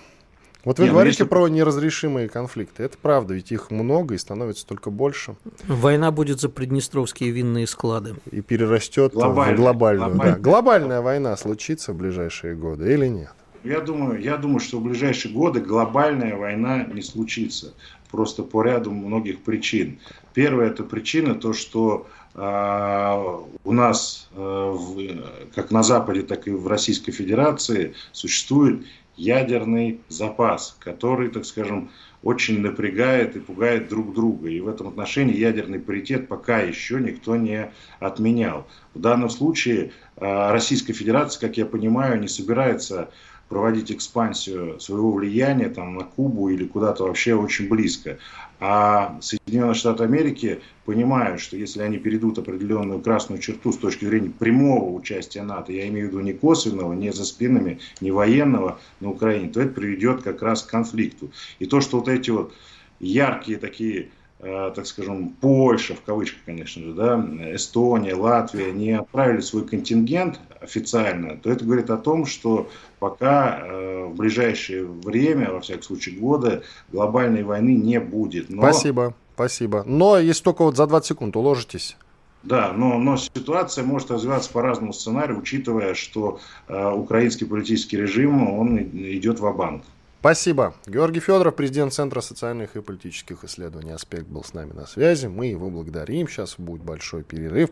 Вот 0.65 0.79
вы 0.79 0.85
Не, 0.85 0.89
ну 0.89 0.95
говорите 0.95 1.19
если... 1.19 1.29
про 1.29 1.47
неразрешимые 1.47 2.27
конфликты. 2.27 2.83
Это 2.83 2.97
правда, 2.99 3.35
ведь 3.35 3.51
их 3.51 3.69
много 3.69 4.15
и 4.15 4.17
становится 4.17 4.65
только 4.65 4.89
больше. 4.89 5.35
Война 5.67 6.11
будет 6.11 6.41
за 6.41 6.49
приднестровские 6.49 7.29
винные 7.29 7.67
склады. 7.67 8.15
И 8.31 8.41
перерастет 8.41 9.13
Глобальная. 9.13 9.55
в 9.55 9.59
глобальную. 9.59 10.09
Глобальная. 10.09 10.35
Да. 10.35 10.41
Глобальная 10.41 11.01
война 11.01 11.37
случится 11.37 11.93
в 11.93 11.97
ближайшие 11.97 12.55
годы 12.55 12.91
или 12.91 13.05
нет? 13.05 13.31
Я 13.63 13.79
думаю, 13.79 14.21
я 14.21 14.37
думаю, 14.37 14.59
что 14.59 14.79
в 14.79 14.83
ближайшие 14.83 15.33
годы 15.33 15.59
глобальная 15.59 16.35
война 16.35 16.83
не 16.83 17.01
случится. 17.01 17.73
Просто 18.11 18.43
по 18.43 18.63
ряду 18.63 18.91
многих 18.91 19.41
причин. 19.41 19.99
Первая 20.33 20.69
это 20.69 20.83
причина 20.83 21.35
то, 21.35 21.53
что 21.53 22.07
э, 22.33 23.45
у 23.63 23.71
нас, 23.71 24.29
э, 24.33 24.39
в, 24.39 25.51
как 25.53 25.71
на 25.71 25.83
Западе, 25.83 26.21
так 26.21 26.47
и 26.47 26.51
в 26.51 26.67
Российской 26.67 27.11
Федерации, 27.11 27.93
существует 28.11 28.83
ядерный 29.17 30.01
запас, 30.09 30.75
который, 30.79 31.29
так 31.29 31.45
скажем, 31.45 31.89
очень 32.23 32.59
напрягает 32.59 33.35
и 33.35 33.39
пугает 33.39 33.87
друг 33.87 34.13
друга. 34.13 34.49
И 34.49 34.59
в 34.59 34.67
этом 34.67 34.87
отношении 34.87 35.37
ядерный 35.37 35.79
паритет 35.79 36.27
пока 36.27 36.59
еще 36.59 36.99
никто 36.99 37.35
не 37.35 37.71
отменял. 37.99 38.67
В 38.93 38.99
данном 38.99 39.29
случае 39.29 39.91
э, 40.17 40.51
Российская 40.51 40.93
Федерация, 40.93 41.47
как 41.47 41.57
я 41.57 41.65
понимаю, 41.65 42.19
не 42.19 42.27
собирается 42.27 43.11
проводить 43.49 43.91
экспансию 43.91 44.79
своего 44.79 45.11
влияния 45.11 45.69
там, 45.69 45.95
на 45.95 46.03
Кубу 46.03 46.49
или 46.49 46.65
куда-то 46.65 47.03
вообще 47.03 47.35
очень 47.35 47.69
близко. 47.69 48.17
А 48.59 49.19
Соединенные 49.21 49.73
Штаты 49.75 50.03
Америки 50.03 50.61
понимают, 50.85 51.41
что 51.41 51.57
если 51.57 51.81
они 51.81 51.97
перейдут 51.97 52.39
определенную 52.39 53.01
красную 53.01 53.41
черту 53.41 53.71
с 53.71 53.77
точки 53.77 54.05
зрения 54.05 54.31
прямого 54.31 54.91
участия 54.91 55.43
НАТО, 55.43 55.73
я 55.73 55.87
имею 55.87 56.07
в 56.07 56.11
виду 56.11 56.21
не 56.21 56.33
косвенного, 56.33 56.93
не 56.93 57.11
за 57.11 57.25
спинами, 57.25 57.79
не 58.01 58.11
военного 58.11 58.79
на 58.99 59.09
Украине, 59.09 59.49
то 59.49 59.61
это 59.61 59.73
приведет 59.73 60.23
как 60.23 60.41
раз 60.41 60.63
к 60.63 60.69
конфликту. 60.69 61.31
И 61.59 61.65
то, 61.65 61.81
что 61.81 61.99
вот 61.99 62.07
эти 62.07 62.31
вот 62.31 62.53
яркие 62.99 63.57
такие 63.57 64.09
так 64.39 64.85
скажем, 64.85 65.29
Польша, 65.29 65.95
в 65.95 66.01
кавычках, 66.01 66.39
конечно 66.45 66.83
же, 66.83 66.93
да, 66.93 67.19
Эстония, 67.53 68.15
Латвия 68.15 68.71
не 68.71 68.91
отправили 68.91 69.41
свой 69.41 69.65
контингент 69.65 70.39
официально, 70.61 71.37
то 71.37 71.49
это 71.49 71.63
говорит 71.63 71.89
о 71.89 71.97
том, 71.97 72.25
что 72.25 72.69
пока 72.99 73.59
э, 73.59 74.05
в 74.05 74.15
ближайшее 74.15 74.85
время, 74.85 75.51
во 75.51 75.61
всяком 75.61 75.83
случае 75.83 76.19
года, 76.19 76.63
глобальной 76.91 77.43
войны 77.43 77.75
не 77.75 77.99
будет. 77.99 78.49
Но... 78.49 78.61
Спасибо, 78.61 79.13
спасибо. 79.35 79.83
Но 79.85 80.19
если 80.19 80.43
только 80.43 80.63
вот 80.63 80.75
за 80.75 80.85
20 80.87 81.07
секунд 81.07 81.35
уложитесь. 81.35 81.97
Да, 82.43 82.73
но, 82.73 82.99
но 82.99 83.17
ситуация 83.17 83.83
может 83.83 84.11
развиваться 84.11 84.51
по 84.51 84.61
разному 84.61 84.93
сценарию, 84.93 85.39
учитывая, 85.39 85.95
что 85.95 86.39
э, 86.67 86.91
украинский 86.91 87.47
политический 87.47 87.97
режим, 87.97 88.47
он 88.59 88.77
идет 88.77 89.39
в 89.39 89.51
банк 89.53 89.83
Спасибо. 90.25 90.73
Георгий 90.87 91.19
Федоров, 91.19 91.55
президент 91.55 91.93
Центра 91.93 92.19
социальных 92.19 92.75
и 92.75 92.81
политических 92.81 93.43
исследований 93.43 93.91
«Аспект» 93.91 94.25
был 94.25 94.43
с 94.43 94.55
нами 94.55 94.73
на 94.73 94.87
связи. 94.87 95.27
Мы 95.27 95.45
его 95.45 95.69
благодарим. 95.69 96.27
Сейчас 96.27 96.55
будет 96.57 96.81
большой 96.81 97.21
перерыв. 97.21 97.69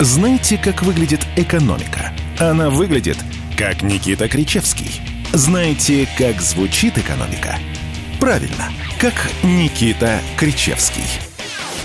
Знаете, 0.00 0.58
как 0.58 0.82
выглядит 0.82 1.20
экономика? 1.36 2.10
Она 2.40 2.68
выглядит, 2.68 3.18
как 3.56 3.82
Никита 3.82 4.28
Кричевский. 4.28 5.00
Знаете, 5.32 6.08
как 6.18 6.40
звучит 6.40 6.98
экономика? 6.98 7.54
Правильно, 8.18 8.72
как 9.00 9.14
Никита 9.44 10.18
Кричевский. 10.36 11.27